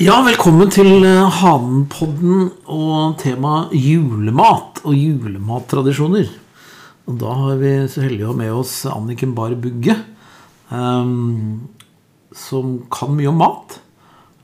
Ja, 0.00 0.20
velkommen 0.24 0.70
til 0.72 1.02
eh, 1.04 1.26
Hanenpodden 1.42 2.46
og 2.72 3.18
tema 3.20 3.66
julemat 3.76 4.80
og 4.86 4.94
julemattradisjoner. 4.96 6.30
Og 7.10 7.18
da 7.20 7.34
har 7.42 7.58
vi 7.60 7.72
så 7.90 8.04
heldige 8.06 8.28
å 8.28 8.32
ha 8.32 8.38
med 8.38 8.54
oss 8.62 8.72
Anniken 8.88 9.34
Bahr 9.36 9.52
Bugge, 9.60 9.96
um, 10.72 11.66
som 12.32 12.78
kan 12.92 13.12
mye 13.18 13.28
om 13.28 13.40
mat. 13.42 13.76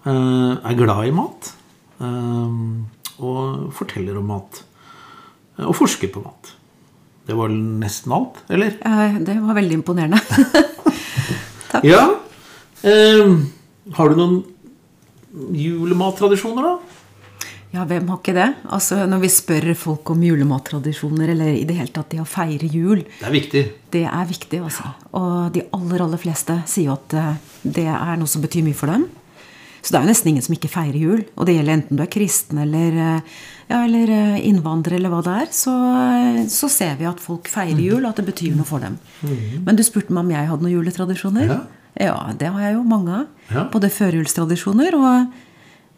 Uh, 0.06 0.58
er 0.60 0.76
glad 0.78 1.08
i 1.08 1.14
mat. 1.16 1.48
Um, 2.02 2.86
og 3.16 3.70
forteller 3.78 4.18
om 4.20 4.28
mat. 4.34 4.60
eh, 5.56 5.64
Og 5.64 5.76
forsker 5.78 6.12
på 6.12 6.20
mat. 6.26 6.52
Det 7.26 7.34
var 7.38 7.48
nesten 7.54 8.12
alt, 8.12 8.42
eller? 8.52 8.76
Uh, 8.84 9.16
Det 9.24 9.38
var 9.40 9.56
veldig 9.56 9.80
imponerende. 9.80 10.20
Takk. 11.72 11.86
Ja. 11.86 12.04
Um, 12.84 13.46
har 13.96 14.10
du 14.12 14.20
noen 14.20 14.36
julemattradisjoner, 15.36 16.62
da? 16.62 16.78
Ja, 17.74 17.82
hvem 17.84 18.06
har 18.08 18.20
ikke 18.22 18.32
det? 18.36 18.46
Altså, 18.72 19.02
Når 19.10 19.20
vi 19.24 19.28
spør 19.34 19.66
folk 19.76 20.10
om 20.14 20.22
julemattradisjoner, 20.24 21.28
eller 21.34 21.50
i 21.58 21.64
det 21.68 21.76
hele 21.76 21.92
tatt 21.92 22.08
det 22.14 22.20
å 22.22 22.28
feire 22.28 22.68
jul, 22.72 23.02
Det 23.20 23.26
er 23.26 23.34
viktig. 23.34 23.62
det 23.90 24.04
er 24.06 24.24
viktig. 24.30 24.60
altså. 24.62 24.94
Og 25.12 25.52
de 25.52 25.62
aller, 25.72 26.00
aller 26.02 26.16
fleste 26.22 26.62
sier 26.66 26.86
jo 26.86 26.92
at 26.96 27.14
eh, 27.14 27.34
det 27.64 27.86
er 27.86 28.16
noe 28.16 28.26
som 28.30 28.40
betyr 28.42 28.64
mye 28.64 28.74
for 28.78 28.86
dem. 28.86 29.04
Så 29.82 29.92
det 29.92 29.98
er 30.00 30.06
jo 30.06 30.10
nesten 30.10 30.28
ingen 30.32 30.42
som 30.42 30.54
ikke 30.56 30.70
feirer 30.72 30.96
jul. 30.98 31.24
Og 31.36 31.46
det 31.46 31.54
gjelder 31.58 31.76
enten 31.76 31.96
du 31.98 32.02
er 32.02 32.10
kristen 32.10 32.58
eller, 32.58 32.96
eh, 32.96 33.20
ja, 33.68 33.82
eller 33.84 34.08
eh, 34.10 34.40
innvandrer 34.48 34.96
eller 34.96 35.10
hva 35.12 35.20
det 35.26 35.34
er. 35.42 35.46
Så, 35.52 35.74
så 36.48 36.70
ser 36.72 36.96
vi 36.98 37.04
at 37.06 37.20
folk 37.20 37.46
feirer 37.50 37.78
jul, 37.82 38.00
og 38.04 38.10
at 38.14 38.16
det 38.22 38.26
betyr 38.32 38.56
noe 38.56 38.64
for 38.66 38.78
dem. 38.80 38.96
Men 39.66 39.76
du 39.76 39.82
spurte 39.86 40.10
meg 40.14 40.24
om 40.24 40.30
jeg 40.32 40.48
hadde 40.48 40.62
noen 40.64 40.78
juletradisjoner. 40.78 41.50
Ja. 41.50 41.60
Ja, 42.00 42.16
det 42.36 42.52
har 42.52 42.60
jeg 42.66 42.76
jo 42.76 42.84
mange 42.86 43.22
av. 43.22 43.26
Ja. 43.50 43.66
Både 43.72 43.90
førjulstradisjoner 43.92 44.96
og 44.98 45.36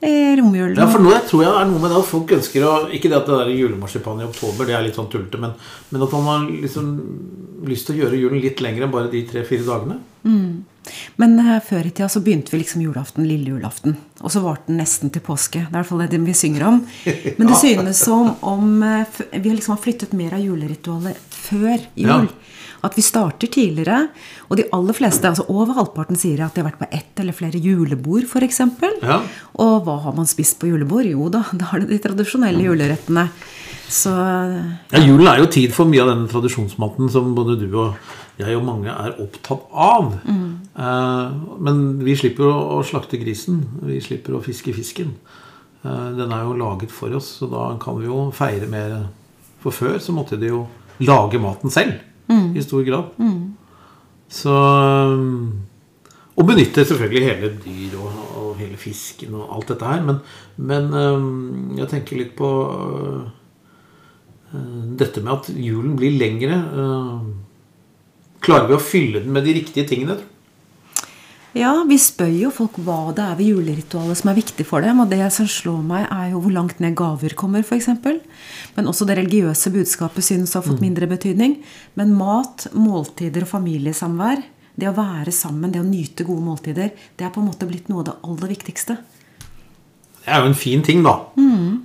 eh, 0.05 0.34
romjul. 0.38 0.77
Ja, 0.79 0.87
for 0.91 1.02
nå 1.02 1.12
jeg 1.15 1.27
tror 1.30 1.45
jeg 1.45 1.52
er 1.52 1.69
noe 1.71 1.83
med 1.83 1.91
det 1.93 2.01
at 2.01 2.11
folk 2.11 2.34
ønsker 2.38 2.66
å 2.69 2.74
Ikke 2.95 3.11
det 3.11 3.19
at 3.19 3.29
det 3.30 3.41
der 3.41 3.52
julemarsipan 3.57 4.23
i 4.23 4.29
oktober, 4.29 4.69
det 4.69 4.76
er 4.79 4.87
litt 4.87 4.99
sånn 4.99 5.10
tullete, 5.13 5.41
men, 5.43 5.57
men 5.91 6.07
at 6.07 6.16
man 6.16 6.29
har 6.30 6.49
liksom 6.52 6.91
lyst 7.69 7.88
til 7.88 7.96
å 7.96 8.04
gjøre 8.04 8.21
julen 8.21 8.43
litt 8.45 8.63
lenger 8.65 8.87
enn 8.87 8.95
bare 8.95 9.10
de 9.13 9.24
tre-fire 9.29 9.66
dagene. 9.66 9.99
Men 11.21 11.38
eh, 11.43 11.59
før 11.65 11.87
i 11.88 11.93
tida 11.93 12.09
så 12.13 12.23
begynte 12.24 12.54
vi 12.54 12.63
liksom 12.63 12.82
julaften, 12.85 13.26
lille 13.29 13.52
julaften. 13.54 13.96
Og 14.23 14.32
så 14.32 14.43
varte 14.45 14.71
den 14.71 14.80
nesten 14.82 15.13
til 15.15 15.24
påske. 15.24 15.65
Det 15.65 15.69
er 15.69 15.74
i 15.74 15.80
hvert 15.80 15.91
fall 15.91 16.04
det 16.07 16.21
vi 16.24 16.37
synger 16.37 16.66
om. 16.69 16.80
Men 17.38 17.51
det 17.51 17.59
synes 17.60 18.04
som 18.04 18.35
om 18.46 18.82
eh, 18.87 19.19
vi 19.35 19.49
har 19.49 19.57
liksom 19.57 19.76
har 19.76 19.82
flyttet 19.85 20.15
mer 20.16 20.38
av 20.38 20.45
juleritualet 20.45 21.38
før 21.49 21.76
jul. 21.99 22.07
Ja. 22.07 22.23
At 22.87 22.95
vi 22.95 23.02
starter 23.02 23.51
tidligere. 23.51 24.09
Og 24.48 24.60
de 24.60 24.68
aller 24.74 24.96
fleste, 24.96 25.26
altså 25.26 25.46
over 25.51 25.74
halvparten, 25.79 26.18
sier 26.18 26.45
at 26.45 26.54
de 26.54 26.62
har 26.62 26.71
vært 26.71 26.82
på 26.82 26.90
ett 26.95 27.23
eller 27.23 27.37
flere 27.37 27.59
julebord, 27.62 28.29
f.eks. 28.29 28.60
Ja. 29.02 29.23
Og 29.59 29.82
hva 29.87 29.98
har 30.04 30.15
man 30.16 30.30
spist 30.30 30.60
på 30.60 30.70
julebord? 30.70 31.09
Jo 31.09 31.30
da, 31.32 31.43
da 31.59 31.73
er 31.74 31.85
det 31.85 31.90
de 31.96 32.02
tradisjonelle 32.07 32.62
julerettene. 32.68 33.29
Så 33.88 34.12
Ja, 34.93 35.01
Julen 35.01 35.26
er 35.30 35.40
jo 35.40 35.48
tid 35.51 35.73
for 35.73 35.88
mye 35.88 36.02
av 36.04 36.10
denne 36.10 36.29
tradisjonsmaten 36.29 37.09
som 37.12 37.30
både 37.37 37.57
du 37.60 37.68
og 37.73 37.96
jeg 38.38 38.54
og 38.54 38.66
mange 38.66 38.92
er 38.92 39.16
opptatt 39.18 39.65
av. 39.73 40.13
Eh, 40.29 41.38
men 41.65 41.80
vi 42.04 42.15
slipper 42.18 42.46
å 42.46 42.82
slakte 42.87 43.18
grisen. 43.18 43.63
Vi 43.82 43.98
slipper 44.04 44.37
å 44.37 44.42
fiske 44.45 44.74
fisken. 44.76 45.15
Eh, 45.82 46.10
den 46.18 46.35
er 46.35 46.45
jo 46.45 46.59
laget 46.59 46.92
for 46.95 47.16
oss, 47.18 47.38
så 47.40 47.48
da 47.51 47.70
kan 47.82 47.98
vi 47.98 48.07
jo 48.07 48.29
feire 48.37 48.68
mer. 48.70 49.09
For 49.65 49.74
før 49.74 49.98
så 50.02 50.15
måtte 50.15 50.38
de 50.38 50.52
jo 50.52 50.66
lage 51.02 51.40
maten 51.42 51.73
selv. 51.73 51.96
I 52.29 52.62
stor 52.62 52.82
grad. 52.84 53.04
Så 54.29 54.52
Og 56.38 56.46
benytter 56.46 56.85
selvfølgelig 56.87 57.24
hele 57.26 57.48
dyr 57.65 57.96
og, 57.98 58.12
og 58.38 58.51
hele 58.60 58.76
fisken 58.79 59.35
og 59.35 59.48
alt 59.57 59.68
dette 59.73 59.85
her. 59.88 60.02
Men, 60.07 60.20
men 60.57 60.93
eh, 60.95 61.24
jeg 61.80 61.88
tenker 61.90 62.20
litt 62.20 62.37
på 62.38 62.51
eh, 64.53 64.60
dette 65.00 65.22
med 65.25 65.32
at 65.34 65.48
julen 65.56 65.97
blir 65.98 66.15
lengre. 66.20 66.60
eh, 66.84 67.19
Klarer 68.44 68.69
vi 68.70 68.76
å 68.76 68.82
fylle 68.82 69.24
den 69.24 69.32
med 69.34 69.48
de 69.48 69.56
riktige 69.58 69.88
tingene? 69.91 70.14
Ja, 71.56 71.70
vi 71.88 71.97
spør 71.97 72.28
jo 72.28 72.50
folk 72.53 72.76
hva 72.84 73.12
det 73.16 73.25
er 73.25 73.36
ved 73.38 73.48
juleritualet 73.48 74.19
som 74.20 74.28
er 74.31 74.36
viktig 74.36 74.66
for 74.69 74.84
dem. 74.84 75.00
Og 75.00 75.09
det 75.10 75.22
som 75.32 75.48
slår 75.48 75.81
meg, 75.86 76.04
er 76.12 76.34
jo 76.34 76.42
hvor 76.44 76.53
langt 76.54 76.82
ned 76.84 76.94
gaver 76.98 77.34
kommer, 77.38 77.64
f.eks. 77.64 77.88
Men 78.76 78.91
også 78.91 79.06
det 79.09 79.16
religiøse 79.19 79.72
budskapet 79.75 80.26
synes 80.26 80.53
å 80.54 80.60
ha 80.60 80.66
fått 80.69 80.84
mindre 80.84 81.09
betydning. 81.10 81.56
Men 81.98 82.12
mat, 82.19 82.69
måltider 82.76 83.47
og 83.47 83.53
familiesamvær, 83.54 84.44
det 84.78 84.91
å 84.91 84.94
være 84.94 85.32
sammen, 85.34 85.72
det 85.75 85.81
å 85.82 85.88
nyte 85.88 86.26
gode 86.28 86.44
måltider, 86.47 86.92
det 87.19 87.26
er 87.26 87.32
på 87.34 87.41
en 87.42 87.48
måte 87.48 87.66
blitt 87.66 87.88
noe 87.91 88.04
av 88.04 88.10
det 88.10 88.19
aller 88.28 88.53
viktigste. 88.54 88.98
Det 90.20 90.28
er 90.36 90.44
jo 90.44 90.50
en 90.53 90.60
fin 90.60 90.84
ting, 90.84 91.00
da. 91.03 91.16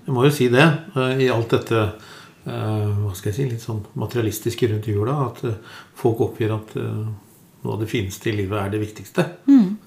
Jeg 0.03 0.13
må 0.13 0.27
jo 0.27 0.35
si 0.35 0.49
det. 0.51 0.67
eh, 0.99 1.23
I 1.23 1.31
alt 1.31 1.55
dette 1.55 1.79
eh, 1.79 2.89
hva 2.99 3.15
skal 3.15 3.31
jeg 3.31 3.37
si, 3.39 3.49
litt 3.55 3.63
sånn 3.63 3.79
materialistiske 3.97 4.67
rundt 4.69 4.91
jula. 4.91 5.15
At 5.31 5.39
eh, 5.47 5.55
folk 5.97 6.19
oppgir 6.27 6.51
at 6.53 6.75
noe 7.63 7.77
av 7.77 7.83
det 7.83 7.89
fineste 7.91 8.29
i 8.29 8.37
livet 8.37 8.59
er 8.59 8.71
det 8.73 8.83
viktigste. 8.83 9.25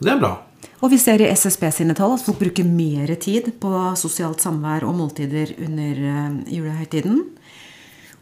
Det 0.00 0.12
er 0.12 0.20
bra. 0.20 0.34
Og 0.84 0.92
vi 0.92 0.98
ser 1.00 1.22
i 1.22 1.30
SSB 1.30 1.68
sine 1.72 1.96
tall 1.96 2.14
at 2.16 2.24
folk 2.24 2.40
bruker 2.40 2.66
mer 2.68 3.12
tid 3.22 3.48
på 3.60 3.72
sosialt 3.98 4.42
samvær 4.44 4.84
og 4.88 4.96
måltider 4.98 5.54
under 5.64 6.02
eh, 6.10 6.36
julehøytiden. 6.52 7.22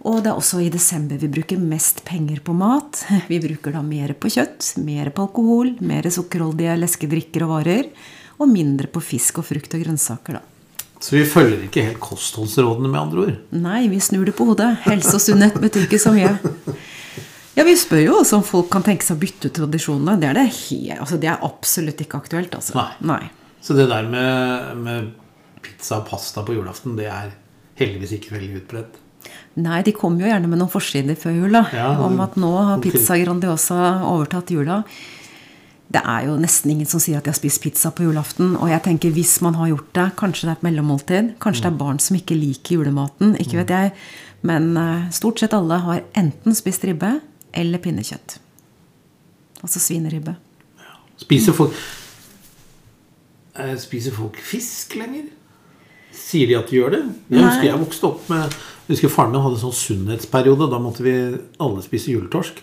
Og 0.04 0.20
det 0.22 0.30
er 0.30 0.38
også 0.38 0.60
i 0.60 0.70
desember 0.72 1.18
vi 1.18 1.30
bruker 1.32 1.60
mest 1.60 2.04
penger 2.06 2.42
på 2.44 2.54
mat. 2.56 3.00
Vi 3.30 3.40
bruker 3.40 3.72
da 3.72 3.80
mer 3.82 4.12
på 4.12 4.28
kjøtt, 4.34 4.74
mer 4.84 5.08
på 5.14 5.24
alkohol, 5.24 5.74
mer 5.80 6.06
sukkerholdige 6.12 6.76
leskedrikker 6.76 7.46
og 7.46 7.54
varer. 7.56 7.88
Og 8.36 8.50
mindre 8.50 8.90
på 8.90 9.00
fisk 9.00 9.40
og 9.40 9.48
frukt 9.48 9.74
og 9.76 9.84
grønnsaker, 9.84 10.36
da. 10.36 10.42
Så 11.04 11.18
vi 11.18 11.24
følger 11.28 11.66
ikke 11.66 11.82
helt 11.84 12.00
kostholdsrådene, 12.00 12.88
med 12.88 13.00
andre 13.00 13.24
ord. 13.26 13.34
Nei, 13.52 13.82
vi 13.92 13.98
snur 14.00 14.24
det 14.24 14.32
på 14.38 14.46
hodet. 14.48 14.70
Helse 14.86 15.18
og 15.18 15.20
sunnhet 15.20 15.58
betyr 15.60 15.84
ikke 15.84 16.00
så 16.00 16.14
mye. 16.14 16.30
Ja, 17.54 17.62
Vi 17.64 17.76
spør 17.78 18.02
jo 18.02 18.16
også 18.18 18.40
om 18.40 18.46
folk 18.46 18.70
kan 18.72 18.82
tenke 18.86 19.06
seg 19.06 19.16
å 19.16 19.22
bytte 19.22 19.50
ut 19.50 19.56
tradisjonene. 19.60 20.16
Det 20.20 20.28
er, 20.30 20.38
det 20.40 20.46
helt, 20.50 20.98
altså, 21.04 21.18
det 21.22 21.30
er 21.30 21.44
absolutt 21.46 22.02
ikke 22.02 22.18
aktuelt. 22.24 22.54
altså. 22.58 22.74
Nei. 22.78 22.90
Nei. 23.14 23.22
Så 23.64 23.76
det 23.78 23.86
der 23.88 24.08
med, 24.10 24.76
med 24.82 25.12
pizza 25.64 26.00
og 26.02 26.08
pasta 26.10 26.42
på 26.44 26.56
julaften, 26.56 26.96
det 26.98 27.06
er 27.08 27.30
heldigvis 27.78 28.16
ikke 28.18 28.34
veldig 28.34 28.62
utbredt. 28.62 29.00
Nei, 29.64 29.80
de 29.86 29.94
kom 29.96 30.18
jo 30.20 30.26
gjerne 30.28 30.50
med 30.50 30.60
noen 30.60 30.72
forsider 30.72 31.16
før 31.16 31.36
jul 31.38 31.54
Ja, 31.56 31.92
om 32.02 32.18
at 32.20 32.34
nå 32.36 32.50
har. 32.58 32.80
Pizza 32.82 33.16
Grandiosa 33.22 34.00
overtatt 34.10 34.50
jula. 34.52 34.82
Det 35.94 36.02
er 36.02 36.26
jo 36.26 36.34
nesten 36.40 36.72
ingen 36.74 36.88
som 36.90 36.98
sier 37.00 37.20
at 37.20 37.26
de 37.26 37.30
har 37.30 37.38
spist 37.38 37.62
pizza 37.62 37.92
på 37.94 38.02
julaften. 38.08 38.56
Og 38.58 38.66
jeg 38.72 38.82
tenker 38.82 39.14
hvis 39.14 39.36
man 39.46 39.54
har 39.60 39.70
gjort 39.70 39.92
det, 39.94 40.08
kanskje 40.18 40.48
det 40.48 40.52
er 40.52 40.58
et 40.58 40.66
mellommåltid. 40.66 41.28
Kanskje 41.44 41.68
det 41.68 41.70
er 41.70 41.78
barn 41.84 42.00
som 42.02 42.18
ikke 42.18 42.36
liker 42.36 42.80
julematen. 42.80 43.36
Ikke 43.40 43.60
vet 43.62 43.70
jeg. 43.72 43.92
Men 44.44 44.72
eh, 44.80 45.06
stort 45.14 45.38
sett 45.40 45.54
alle 45.56 45.78
har 45.86 46.02
enten 46.18 46.56
spist 46.58 46.84
ribbe 46.88 47.14
eller 47.54 47.78
pinnekjøtt. 47.82 48.38
Altså 49.64 49.80
svineribbe. 49.80 50.34
Spiser 51.22 51.54
folk 51.56 51.72
eh, 53.54 53.74
Spiser 53.80 54.14
folk 54.16 54.36
fisk 54.42 54.96
lenger? 54.98 55.30
Sier 56.14 56.46
de 56.50 56.56
at 56.58 56.70
de 56.70 56.78
gjør 56.78 56.94
det? 56.94 57.02
Jeg 57.30 57.40
Nei. 57.40 57.44
husker 57.48 57.68
jeg 57.70 57.80
vokste 57.82 58.08
opp 58.10 58.28
med 58.30 58.56
jeg 58.84 58.98
husker 58.98 59.08
Faren 59.14 59.32
min 59.32 59.40
hadde 59.40 59.56
sånn 59.62 59.72
sunnhetsperiode. 59.72 60.66
Da 60.68 60.76
måtte 60.82 61.00
vi 61.06 61.12
alle 61.64 61.80
spise 61.82 62.10
juletorsk 62.12 62.58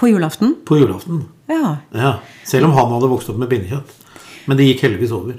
På 0.00 0.08
julaften? 0.10 0.56
på 0.66 0.80
julaften. 0.80 1.20
Ja. 1.46 1.76
Ja, 1.94 2.16
Selv 2.44 2.66
om 2.66 2.72
han 2.74 2.90
hadde 2.90 3.10
vokst 3.12 3.30
opp 3.30 3.38
med 3.38 3.52
pinnekjøtt. 3.52 3.92
Men 4.50 4.58
det 4.58 4.66
gikk 4.66 4.82
heldigvis 4.88 5.12
over. 5.14 5.38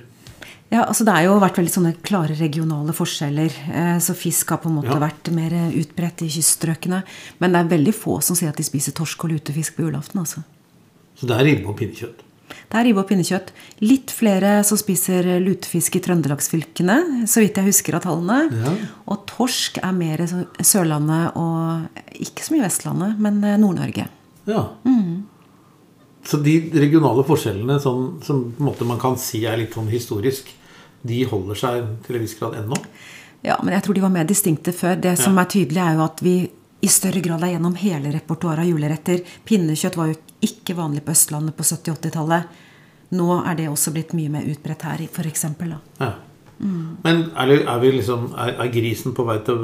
Ja, 0.72 0.84
altså 0.90 1.06
Det 1.06 1.14
har 1.14 1.24
jo 1.28 1.36
vært 1.40 1.60
veldig 1.60 1.72
sånne 1.72 1.94
klare 2.04 2.36
regionale 2.40 2.92
forskjeller. 2.94 3.54
Eh, 3.72 3.98
Så 4.02 4.16
fisk 4.18 4.50
har 4.50 4.58
på 4.58 4.68
en 4.70 4.76
måte 4.82 4.90
Ja. 4.92 5.00
vært 5.00 5.32
mer 5.32 5.52
utbredt 5.72 6.24
i 6.24 6.28
kyststrøkene. 6.28 7.04
Men 7.40 7.52
det 7.52 7.60
er 7.66 7.78
veldig 7.78 7.94
få 7.94 8.22
som 8.24 8.36
sier 8.36 8.50
at 8.50 8.58
de 8.58 8.64
spiser 8.64 8.92
torsk 8.92 9.24
og 9.26 9.32
lutefisk 9.32 9.76
på 9.78 9.84
julaften. 9.90 10.20
altså. 10.20 10.44
Så 11.16 11.28
det 11.28 11.38
er 11.40 11.44
ribbe 11.46 11.68
og 11.70 11.78
pinnekjøtt. 11.78 12.20
Det 12.70 12.74
er 12.80 12.84
ribbe 12.86 12.98
og 13.00 13.08
pinnekjøtt. 13.08 13.48
Litt 13.82 14.08
flere 14.12 14.64
som 14.66 14.78
spiser 14.78 15.24
lutefisk 15.40 15.96
i 15.96 16.00
trøndelagsfylkene, 16.00 17.26
så 17.28 17.42
vidt 17.42 17.56
jeg 17.56 17.66
husker 17.66 17.96
av 17.96 18.02
tallene. 18.02 18.52
Ja. 18.52 18.76
Og 19.08 19.26
torsk 19.28 19.78
er 19.84 19.92
mer 19.94 20.18
Sørlandet 20.62 21.36
og 21.38 21.88
ikke 22.20 22.42
så 22.44 22.52
mye 22.56 22.66
Vestlandet, 22.66 23.20
men 23.20 23.44
eh, 23.44 23.58
Nord-Norge. 23.58 24.08
Ja. 24.48 24.70
Så 26.26 26.40
de 26.42 26.56
regionale 26.74 27.24
forskjellene 27.28 27.80
sånn, 27.82 28.06
som 28.26 28.54
man 28.58 29.00
kan 29.02 29.18
si 29.22 29.44
er 29.46 29.60
litt 29.62 29.76
sånn 29.78 29.92
historisk, 29.92 30.50
de 31.06 31.24
holder 31.30 31.60
seg 31.60 31.90
til 32.08 32.18
en 32.18 32.24
viss 32.26 32.34
grad 32.40 32.56
ennå? 32.58 32.80
Ja, 33.46 33.60
men 33.62 33.76
jeg 33.76 33.84
tror 33.86 33.94
de 33.94 34.02
var 34.02 34.14
mer 34.14 34.26
distinkte 34.26 34.74
før. 34.74 34.96
Det 35.00 35.18
som 35.20 35.36
Ja. 35.36 35.42
er 35.44 35.46
tydelig, 35.46 35.78
er 35.78 35.94
jo 35.96 36.04
at 36.04 36.22
vi 36.22 36.50
i 36.82 36.88
større 36.88 37.22
grad 37.22 37.44
er 37.44 37.54
gjennom 37.54 37.76
hele 37.76 38.12
repertoaret 38.12 38.60
av 38.60 38.66
juleretter. 38.66 39.22
Pinnekjøtt 39.46 39.96
var 39.98 40.08
jo 40.08 40.16
ikke 40.42 40.76
vanlig 40.76 41.04
på 41.06 41.12
Østlandet 41.12 41.56
på 41.56 41.64
70-80-tallet. 41.64 42.44
Nå 43.12 43.46
er 43.46 43.56
det 43.56 43.70
også 43.70 43.94
blitt 43.94 44.14
mye 44.14 44.30
mer 44.34 44.42
utbredt 44.50 44.82
her, 44.82 44.98
f.eks. 45.06 45.46
Ja. 46.00 46.14
Men 46.60 47.32
er, 47.36 47.52
er, 47.68 47.80
vi 47.80 47.92
liksom, 47.92 48.32
er, 48.38 48.56
er 48.64 48.72
grisen 48.74 49.14
på 49.14 49.26
vei 49.28 49.38
til, 49.46 49.62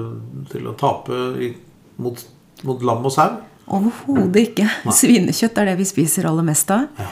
til 0.51 0.67
å 0.67 0.75
tape 0.77 1.11
i, 1.41 1.55
mot, 1.97 2.21
mot 2.67 2.81
lam 2.83 3.05
og 3.07 3.11
sau? 3.15 3.39
Overhodet 3.67 4.49
ikke. 4.49 4.67
Svinekjøtt 4.91 5.57
er 5.61 5.71
det 5.71 5.77
vi 5.79 5.85
spiser 5.87 6.27
aller 6.29 6.45
mest 6.47 6.71
av. 6.73 6.87
Ja. 6.99 7.09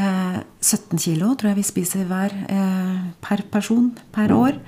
Eh, 0.00 0.38
17 0.62 0.98
kilo 1.02 1.34
tror 1.34 1.50
jeg 1.50 1.60
vi 1.60 1.66
spiser 1.66 2.06
hver. 2.08 2.34
Eh, 2.48 2.96
per 3.24 3.42
person 3.50 3.90
per 4.14 4.32
år. 4.36 4.60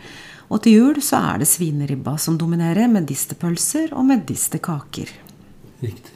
Og 0.52 0.60
til 0.64 0.76
jul 0.76 1.00
så 1.04 1.20
er 1.32 1.40
det 1.40 1.48
svineribba 1.48 2.19
som 2.20 2.36
dominerer, 2.36 2.90
medisterpølser 2.92 3.94
og 3.96 4.04
medisterkaker. 4.10 5.08
Riktig. 5.82 6.12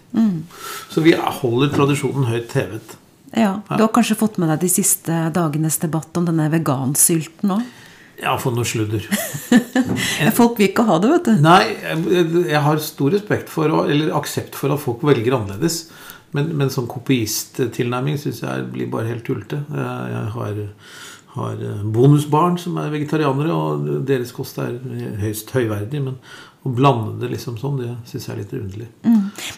Så 0.93 1.03
vi 1.05 1.13
holder 1.17 1.73
tradisjonen 1.73 2.29
høyt 2.29 2.53
hevet. 2.57 2.97
Ja, 3.37 3.61
Du 3.69 3.83
har 3.83 3.93
kanskje 3.93 4.17
fått 4.17 4.39
med 4.39 4.49
deg 4.49 4.61
de 4.63 4.69
siste 4.71 5.17
dagenes 5.35 5.77
debatt 5.83 6.17
om 6.17 6.25
denne 6.29 6.47
vegansylten 6.53 7.53
òg? 7.53 7.65
Ja, 8.25 8.33
for 8.41 8.55
noe 8.57 8.65
sludder. 8.65 9.05
Folk 10.37 10.57
vil 10.57 10.71
ikke 10.71 10.87
ha 10.89 10.97
det, 11.03 11.11
vet 11.13 11.27
du. 11.29 11.35
Nei, 11.45 11.61
jeg, 11.83 12.29
jeg 12.49 12.63
har 12.65 12.81
stor 12.81 13.13
respekt 13.13 13.53
for, 13.53 13.69
eller 13.85 14.15
aksept 14.17 14.57
for 14.57 14.73
at 14.73 14.81
folk 14.83 15.05
velger 15.05 15.37
annerledes. 15.37 15.83
Men, 16.37 16.51
men 16.59 16.73
sånn 16.73 16.89
kopiisttilnærming 16.91 18.19
syns 18.21 18.43
jeg 18.43 18.65
blir 18.73 18.89
bare 18.93 19.11
helt 19.13 19.25
tullete. 19.27 19.61
Jeg 19.69 20.11
jeg 20.15 20.33
har, 20.35 20.61
har 21.37 21.63
bonusbarn 21.95 22.59
som 22.61 22.81
er 22.83 22.93
vegetarianere, 22.93 23.53
og 23.55 23.89
deres 24.09 24.33
kost 24.37 24.61
er 24.65 24.77
høyst 25.23 25.53
høyverdig. 25.57 26.03
Men 26.09 26.19
å 26.67 26.73
blande 26.77 27.19
det 27.23 27.35
liksom 27.37 27.61
sånn, 27.61 27.83
det 27.83 27.93
syns 28.11 28.29
jeg 28.29 28.35
er 28.35 28.43
litt 28.43 28.57
underlig. 28.59 28.89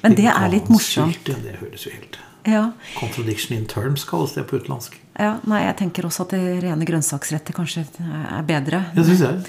Men 0.02 0.18
det 0.18 0.28
er 0.34 0.50
litt 0.52 0.72
morsomt. 0.72 1.30
Ja, 1.30 1.38
det 1.46 1.60
høres 1.62 1.86
jo 1.86 1.94
helt 1.94 2.18
Ja, 2.48 2.70
Contradiction 2.98 3.56
in 3.58 3.66
terms 3.68 4.04
kalles 4.08 4.32
det 4.34 4.46
på 4.48 4.56
utenlandsk. 4.58 4.96
ja, 5.18 5.34
nei, 5.50 5.64
jeg 5.66 5.76
tenker 5.80 6.06
også 6.06 6.24
at 6.26 6.34
det 6.36 6.42
rene 6.62 6.86
grønnsaksretter 6.88 7.56
kanskje 7.56 7.84
er 8.00 8.42
bedre. 8.46 8.84
Det 8.94 9.04
synes 9.04 9.20
jeg. 9.26 9.40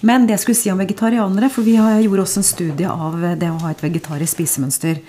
Men 0.00 0.26
det 0.26 0.36
jeg 0.36 0.44
skulle 0.44 0.58
si 0.60 0.70
om 0.72 0.78
vegetarianere, 0.78 1.50
for 1.50 1.66
vi 1.66 1.74
har, 1.76 1.98
gjorde 2.00 2.22
også 2.24 2.40
en 2.40 2.46
studie 2.48 2.88
av 2.88 3.18
det 3.38 3.50
å 3.50 3.58
ha 3.64 3.72
et 3.74 3.82
vegetarisk 3.82 4.38
spisemønster. 4.38 5.02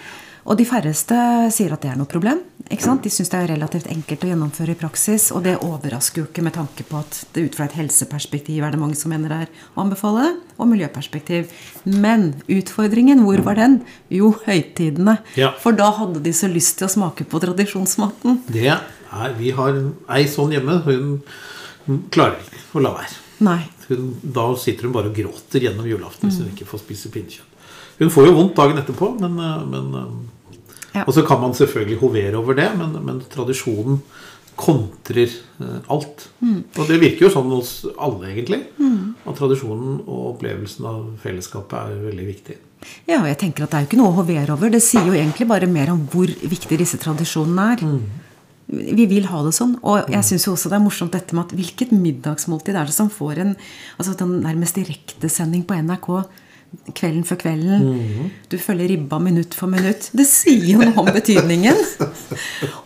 Og 0.50 0.58
de 0.58 0.66
færreste 0.66 1.16
sier 1.54 1.74
at 1.76 1.84
det 1.84 1.92
er 1.92 1.98
noe 2.00 2.10
problem. 2.10 2.40
ikke 2.74 2.82
sant? 2.82 3.04
De 3.06 3.12
syns 3.14 3.30
det 3.30 3.38
er 3.38 3.52
relativt 3.52 3.90
enkelt 3.94 4.24
å 4.26 4.30
gjennomføre 4.32 4.74
i 4.74 4.80
praksis. 4.80 5.28
Og 5.36 5.44
det 5.46 5.60
overrasker 5.62 6.24
jo 6.24 6.26
ikke 6.26 6.42
med 6.46 6.56
tanke 6.56 6.86
på 6.90 6.98
at 6.98 7.20
det 7.36 7.44
ut 7.46 7.58
fra 7.58 7.68
et 7.70 7.76
helseperspektiv 7.78 8.66
er 8.66 8.74
det 8.74 8.80
mange 8.82 8.98
som 8.98 9.14
mener 9.14 9.30
det 9.30 9.38
er 9.46 9.68
å 9.76 9.84
anbefale. 9.84 10.32
Og 10.58 10.72
miljøperspektiv. 10.72 11.54
Men 11.86 12.32
utfordringen, 12.50 13.22
hvor 13.28 13.44
var 13.46 13.60
den? 13.62 13.78
Jo, 14.10 14.32
høytidene. 14.48 15.20
Ja. 15.38 15.52
For 15.62 15.78
da 15.78 15.92
hadde 16.00 16.24
de 16.26 16.34
så 16.34 16.50
lyst 16.50 16.80
til 16.80 16.90
å 16.90 16.94
smake 16.96 17.30
på 17.30 17.44
tradisjonsmaten. 17.46 18.42
Det 18.50 18.72
er, 18.74 18.82
Vi 19.38 19.54
har 19.54 19.78
ei 20.18 20.26
sånn 20.30 20.58
hjemme. 20.58 20.82
Hun 20.90 22.02
klarer 22.10 22.42
ikke 22.42 22.82
å 22.82 22.84
la 22.88 22.96
være. 22.98 23.22
Nei. 23.46 23.62
Hun, 23.90 24.10
da 24.22 24.50
sitter 24.58 24.90
hun 24.90 24.98
bare 24.98 25.14
og 25.14 25.18
gråter 25.18 25.64
gjennom 25.66 25.88
julaften 25.90 26.30
hvis 26.30 26.42
hun 26.42 26.50
ikke 26.52 26.68
får 26.70 26.84
spise 26.84 27.14
pinnekjøtt. 27.14 27.46
Hun 28.00 28.12
får 28.14 28.30
jo 28.30 28.36
vondt 28.38 28.56
dagen 28.56 28.78
etterpå, 28.80 29.12
men, 29.20 29.34
eh, 29.44 29.64
men 29.68 29.96
eh, 30.00 30.12
Ja. 31.00 31.06
Og 31.08 31.16
så 31.16 31.24
kan 31.28 31.42
man 31.42 31.56
selvfølgelig 31.58 32.00
hovere 32.02 32.38
over 32.40 32.58
det, 32.58 32.70
men, 32.80 32.96
men 33.06 33.24
tradisjonen 33.32 34.02
kontrer 34.60 35.30
eh, 35.30 35.76
alt. 35.88 36.26
Og 36.44 36.82
det 36.90 37.00
virker 37.02 37.28
jo 37.28 37.34
sånn 37.34 37.52
hos 37.54 37.74
alle, 37.96 38.34
egentlig. 38.34 38.64
At 39.26 39.38
tradisjonen 39.40 40.02
og 40.06 40.34
opplevelsen 40.34 40.88
av 40.90 41.06
fellesskapet 41.24 41.78
er 41.80 42.02
veldig 42.10 42.26
viktig. 42.28 42.58
Ja, 43.10 43.20
og 43.22 43.28
jeg 43.28 43.40
tenker 43.42 43.66
at 43.66 43.74
det 43.74 43.78
er 43.78 43.86
jo 43.86 43.90
ikke 43.90 44.00
noe 44.00 44.14
å 44.14 44.18
hovere 44.22 44.56
over. 44.56 44.72
Det 44.72 44.82
sier 44.84 45.08
jo 45.08 45.16
egentlig 45.16 45.48
bare 45.50 45.70
mer 45.70 45.92
om 45.94 46.06
hvor 46.12 46.28
viktig 46.28 46.80
disse 46.80 47.00
tradisjonene 47.02 47.68
er. 47.76 47.86
Vi 48.70 49.08
vil 49.10 49.28
ha 49.32 49.42
det 49.46 49.56
sånn. 49.58 49.78
Og 49.82 50.12
jeg 50.12 50.28
syns 50.28 50.48
jo 50.48 50.54
også 50.56 50.72
det 50.72 50.78
er 50.80 50.86
morsomt 50.86 51.16
dette 51.16 51.36
med 51.36 51.48
at 51.48 51.56
hvilket 51.58 51.96
middagsmåltid 51.96 52.78
er 52.78 52.90
det 52.90 52.96
som 52.96 53.12
får 53.12 53.44
en 53.44 53.56
altså 53.98 54.16
den 54.20 54.40
nærmest 54.46 54.80
direktesending 54.80 55.66
på 55.68 55.80
NRK 55.88 56.12
kvelden 56.96 57.26
før 57.28 57.40
kvelden? 57.44 58.32
Du 58.52 58.58
følger 58.62 58.92
ribba 58.94 59.20
minutt 59.24 59.56
for 59.58 59.72
minutt. 59.72 60.10
Det 60.16 60.26
sier 60.30 60.68
jo 60.74 60.82
noe 60.84 61.04
om 61.04 61.12
betydningen. 61.14 61.78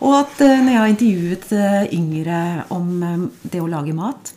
Og 0.00 0.12
at 0.18 0.44
eh, 0.44 0.60
når 0.60 0.70
jeg 0.70 0.80
har 0.80 0.92
intervjuet 0.92 1.48
eh, 1.58 1.80
yngre 1.96 2.38
om 2.74 2.92
eh, 3.04 3.26
det 3.52 3.62
å 3.62 3.70
lage 3.70 3.96
mat 3.96 4.34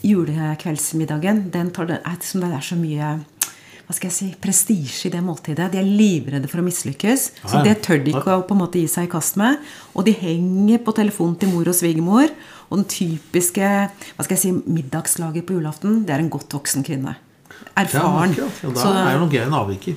Julekveldsmiddagen, 0.00 1.50
den 1.52 1.74
tar 1.76 1.90
det, 1.90 2.00
er, 2.08 2.16
som 2.24 2.42
det 2.42 2.54
er 2.56 2.64
så 2.64 2.78
mye 2.80 3.18
hva 3.90 3.96
skal 3.96 4.06
jeg 4.06 4.14
si, 4.14 4.26
prestisje 4.38 5.08
i 5.08 5.10
det 5.10 5.20
måltidet. 5.26 5.64
De 5.72 5.80
er 5.80 5.86
livredde 5.86 6.46
for 6.46 6.62
å 6.62 6.62
mislykkes. 6.62 7.24
Så 7.42 7.62
det 7.66 7.80
tør 7.82 7.98
de 7.98 8.12
ikke 8.14 8.36
å 8.38 8.44
på 8.46 8.54
en 8.54 8.60
måte 8.60 8.78
gi 8.78 8.86
seg 8.86 9.08
i 9.08 9.10
kast 9.10 9.34
med. 9.40 9.58
Og 9.98 10.06
de 10.06 10.14
henger 10.14 10.78
på 10.86 10.94
telefonen 10.94 11.34
til 11.40 11.50
mor 11.50 11.66
og 11.66 11.74
svigermor. 11.74 12.30
Og 12.70 12.78
den 12.78 12.86
typiske 12.86 13.66
hva 13.66 14.22
skal 14.22 14.36
jeg 14.36 14.44
si, 14.44 14.52
middagslaget 14.54 15.42
på 15.48 15.58
julaften, 15.58 16.04
det 16.06 16.14
er 16.14 16.22
en 16.22 16.30
godt 16.30 16.54
voksen 16.54 16.86
kvinne. 16.86 17.16
Erfaren. 17.76 18.34
Ja, 18.36 18.44
akkurat. 18.44 18.62
Ja, 18.62 18.68
da 18.74 18.80
Så 18.82 18.92
er 18.92 19.18
nok 19.18 19.32
jeg 19.32 19.46
en 19.46 19.54
avviker. 19.54 19.94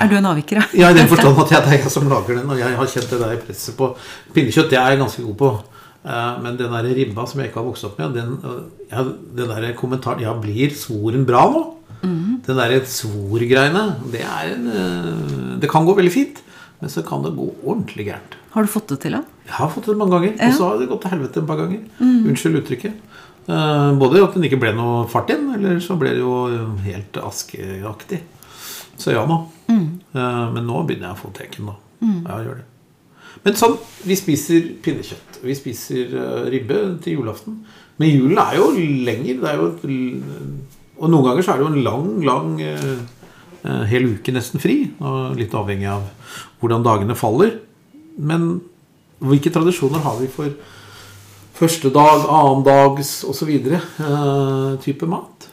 er 0.00 0.08
du 0.08 0.14
en 0.16 0.26
avviker, 0.26 0.56
ja? 0.56 0.64
Ja, 0.74 0.90
i 0.90 0.94
den 0.94 1.08
forstand 1.08 1.38
at 1.38 1.50
jeg, 1.50 1.62
det 1.64 1.72
er 1.72 1.82
jeg 1.84 1.90
som 1.92 2.08
lager 2.08 2.34
den, 2.40 2.50
og 2.50 2.58
jeg 2.58 2.76
har 2.76 2.86
kjent 2.86 3.10
det 3.10 3.18
der 3.20 3.36
presset 3.46 3.76
på 3.76 3.90
pinnekjøtt. 4.34 4.70
Det 4.70 4.78
er 4.78 4.90
jeg 4.94 4.98
ganske 4.98 5.22
god 5.22 5.36
på. 5.36 5.50
Eh, 6.08 6.38
Men 6.42 6.56
den 6.56 6.70
der 6.72 6.82
ribba 6.94 7.26
som 7.26 7.40
jeg 7.40 7.50
ikke 7.50 7.60
har 7.60 7.66
vokst 7.68 7.84
opp 7.84 7.98
med, 7.98 8.14
den, 8.14 8.38
eh, 8.42 8.60
ja, 8.92 9.02
den 9.04 9.48
der 9.48 9.72
kommentaren 9.74 10.20
Ja, 10.20 10.32
blir 10.34 10.70
svoren 10.70 11.26
bra 11.26 11.44
nå? 11.50 11.64
Den 12.02 12.56
der 12.56 12.80
svorgreiene, 12.86 13.96
det 14.12 14.20
er 14.22 14.54
en 14.54 14.68
eh, 14.70 15.58
Det 15.60 15.68
kan 15.70 15.84
gå 15.84 15.94
veldig 15.98 16.12
fint, 16.12 16.42
men 16.80 16.88
så 16.90 17.02
kan 17.04 17.22
det 17.22 17.34
gå 17.36 17.48
ordentlig 17.66 18.06
gærent. 18.06 18.36
Har 18.54 18.62
du 18.62 18.68
fått 18.68 18.88
det 18.88 19.00
til, 19.00 19.12
da? 19.12 19.22
Jeg 19.46 19.54
har 19.58 19.68
fått 19.68 19.86
det 19.86 19.96
mange 19.98 20.12
ganger, 20.14 20.34
og 20.48 20.54
så 20.54 20.68
har 20.70 20.78
det 20.78 20.88
gått 20.88 21.02
til 21.02 21.10
helvete 21.10 21.40
et 21.42 21.46
par 21.46 21.56
ganger. 21.56 21.80
Unnskyld 22.00 22.62
uttrykket. 22.62 22.94
Eh, 23.48 23.90
Både 24.00 24.24
at 24.24 24.34
den 24.36 24.46
ikke 24.48 24.60
ble 24.60 24.72
noe 24.76 25.04
fart 25.10 25.30
inn, 25.34 25.48
eller 25.56 25.78
så 25.84 25.96
ble 26.00 26.14
det 26.16 26.24
jo 26.24 26.34
helt 26.84 27.20
askeaktig. 27.22 28.22
Så 28.98 29.14
ja 29.14 29.22
da. 29.28 29.42
Mm. 29.70 29.86
Men 30.12 30.64
nå 30.66 30.82
begynner 30.88 31.12
jeg 31.12 31.18
å 31.18 31.22
få 31.22 31.30
teken, 31.36 31.70
da. 31.70 31.76
Ja, 32.02 32.40
gjør 32.42 32.60
det. 32.60 32.66
Men 33.44 33.58
sånn, 33.58 33.76
vi 34.06 34.16
spiser 34.18 34.64
pinnekjøtt. 34.82 35.38
Vi 35.44 35.54
spiser 35.56 36.14
eh, 36.18 36.48
ribbe 36.52 36.80
til 37.04 37.18
julaften. 37.18 37.60
Men 37.98 38.10
julen 38.14 38.40
er 38.42 38.58
jo 38.58 38.70
lenger. 38.74 39.38
Det 39.42 39.50
er 39.50 39.60
jo 39.60 39.68
et, 39.70 39.84
og 40.98 41.12
noen 41.12 41.28
ganger 41.28 41.46
så 41.46 41.54
er 41.54 41.60
det 41.60 41.66
jo 41.66 41.70
en 41.72 41.86
lang, 41.86 42.08
lang 42.26 42.50
eh, 42.64 42.88
eh, 43.62 43.84
hel 43.92 44.10
uke 44.16 44.34
nesten 44.34 44.62
fri. 44.62 44.80
Litt 45.38 45.54
avhengig 45.58 45.90
av 45.92 46.08
hvordan 46.62 46.86
dagene 46.86 47.18
faller. 47.18 47.56
Men 48.18 48.50
hvilke 49.22 49.52
tradisjoner 49.54 50.02
har 50.02 50.18
vi 50.20 50.30
for 50.30 50.50
første 51.58 51.90
dag, 51.94 52.24
annen 52.30 52.64
dags 52.66 53.22
osv. 53.28 53.50
Eh, 53.50 54.76
type 54.84 55.08
mat? 55.10 55.48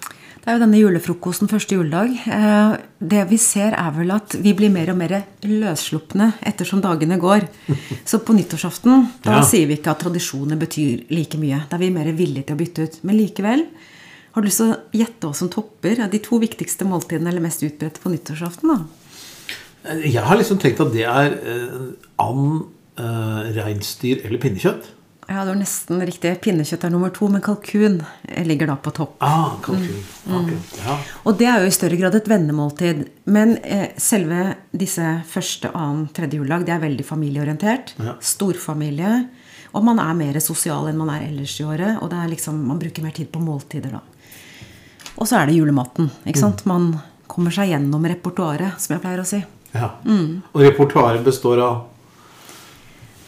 Det 0.45 0.51
er 0.53 0.59
jo 0.59 0.61
denne 0.61 0.77
julefrokosten 0.77 1.49
første 1.49 1.73
juledag. 1.77 2.11
Eh, 2.29 2.75
Det 3.05 3.23
vi 3.29 3.37
ser, 3.41 3.73
er 3.73 3.91
vel 3.93 4.11
at 4.13 4.35
vi 4.41 4.53
blir 4.53 4.69
mer 4.73 4.89
og 4.93 4.97
mer 4.97 5.23
løsslupne 5.43 6.33
ettersom 6.45 6.81
dagene 6.81 7.17
går. 7.21 7.47
Så 8.09 8.19
på 8.21 8.33
nyttårsaften 8.37 9.07
da 9.25 9.39
Ja. 9.39 9.41
sier 9.45 9.67
vi 9.67 9.77
ikke 9.77 9.91
at 9.91 9.99
tradisjoner 10.05 10.57
betyr 10.57 11.05
like 11.09 11.37
mye. 11.37 11.63
Da 11.69 11.75
er 11.77 11.79
vi 11.85 11.89
mer 11.89 12.11
villige 12.13 12.45
til 12.47 12.55
å 12.55 12.61
bytte 12.61 12.83
ut. 12.85 12.99
Men 13.03 13.17
likevel, 13.17 13.65
har 14.35 14.41
du 14.41 14.47
lyst 14.47 14.61
til 14.61 14.73
å 14.73 14.77
gjette 14.93 15.25
hva 15.27 15.35
som 15.35 15.49
topper 15.49 16.07
de 16.11 16.19
to 16.19 16.37
viktigste 16.39 16.85
måltidene 16.85 17.29
eller 17.31 17.41
mest 17.41 17.63
utbredte 17.63 18.01
på 18.03 18.11
nyttårsaften? 18.13 18.69
da? 18.69 19.95
Jeg 20.01 20.21
har 20.25 20.37
liksom 20.37 20.57
tenkt 20.61 20.79
at 20.81 20.93
det 20.93 21.05
er 21.05 21.35
uh, 21.45 21.91
and, 22.25 22.63
eh, 22.97 23.51
reinsdyr 23.53 24.23
eller 24.25 24.41
pinnekjøtt. 24.41 24.87
Ja, 25.27 25.41
det 25.41 25.49
var 25.51 25.57
nesten 25.57 26.01
riktig. 26.05 26.31
Pinnekjøtt 26.45 26.83
er 26.85 26.91
nummer 26.93 27.09
to, 27.09 27.27
men 27.33 27.41
kalkun 27.41 27.95
ligger 28.45 28.69
da 28.69 28.75
på 28.77 28.91
topp. 28.93 29.15
Ah, 29.25 29.55
kalkun. 29.65 30.03
Akkurat, 30.29 30.75
Ja. 30.85 30.97
Og 31.25 31.37
det 31.39 31.47
er 31.49 31.63
jo 31.63 31.71
i 31.71 31.73
større 31.73 31.97
grad 31.97 32.15
et 32.19 32.27
vennemåltid. 32.29 33.01
Men 33.25 33.55
eh, 33.63 33.87
selve 33.97 34.55
disse 34.71 35.07
første, 35.31 35.71
annen, 35.73 36.07
tredje 36.13 36.37
juledag, 36.37 36.67
det 36.67 36.75
er 36.75 36.83
veldig 36.83 37.05
familieorientert. 37.07 37.95
Ja. 37.97 38.13
Storfamilie. 38.21 39.15
Og 39.73 39.83
man 39.83 39.99
er 39.99 40.13
mer 40.13 40.37
sosial 40.39 40.87
enn 40.91 40.97
man 41.01 41.09
er 41.15 41.25
ellers 41.27 41.57
i 41.59 41.65
året. 41.65 41.97
Og 42.03 42.11
det 42.13 42.21
er 42.21 42.29
liksom, 42.35 42.61
man 42.69 42.79
bruker 42.79 43.03
mer 43.03 43.11
tid 43.17 43.31
på 43.33 43.41
måltider 43.41 43.97
da. 43.97 44.03
Og 45.17 45.25
så 45.27 45.39
er 45.41 45.49
det 45.49 45.57
julematen. 45.57 46.11
ikke 46.27 46.39
sant? 46.43 46.65
Man 46.69 46.91
kommer 47.27 47.51
seg 47.51 47.71
gjennom 47.73 48.05
repertoaret, 48.05 48.77
som 48.79 48.93
jeg 48.95 49.01
pleier 49.03 49.23
å 49.23 49.27
si. 49.27 49.41
ja. 49.73 49.89
Og 50.53 50.61
repertoaret 50.61 51.23
består 51.25 51.59
av 51.65 51.75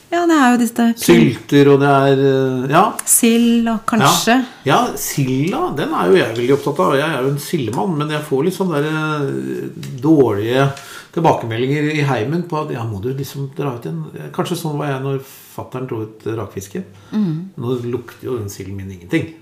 Ja, 0.08 0.22
det 0.30 0.36
er 0.40 0.54
jo 0.54 0.60
disse 0.62 0.84
sylter, 1.04 1.70
og 1.74 1.82
det 1.82 1.88
er 1.92 2.22
eh, 2.24 2.70
Ja. 2.72 2.84
sild 3.06 3.68
og 3.68 3.82
kanskje 3.90 4.38
Ja, 4.64 4.78
ja 4.88 4.98
silda 4.98 5.66
den 5.76 5.92
er 5.94 6.08
jo 6.08 6.16
jeg 6.16 6.38
veldig 6.38 6.54
opptatt 6.56 6.80
av. 6.86 6.94
Jeg 6.96 7.10
er 7.10 7.26
jo 7.26 7.32
en 7.34 7.42
sildemann, 7.44 7.98
men 7.98 8.14
jeg 8.16 8.24
får 8.30 8.46
litt 8.48 8.56
sånne 8.56 8.80
der, 8.86 8.94
eh, 8.94 9.90
dårlige 10.02 10.70
tilbakemeldinger 11.18 11.90
i 11.98 12.06
heimen 12.08 12.44
på 12.48 12.62
at 12.62 12.72
ja, 12.72 12.84
må 12.88 13.02
du 13.02 13.10
liksom 13.14 13.50
dra 13.58 13.74
ut 13.76 13.84
igjen? 13.84 14.32
Kanskje 14.32 14.56
sånn 14.62 14.78
var 14.80 14.94
jeg 14.94 15.04
når 15.04 15.20
fattern 15.28 15.88
dro 15.90 16.02
ut 16.06 16.24
rakfiske. 16.38 16.84
Nå 17.12 17.78
lukter 17.84 18.28
jo 18.30 18.38
den 18.38 18.50
silden 18.54 18.76
min 18.78 18.92
ingenting 18.92 19.34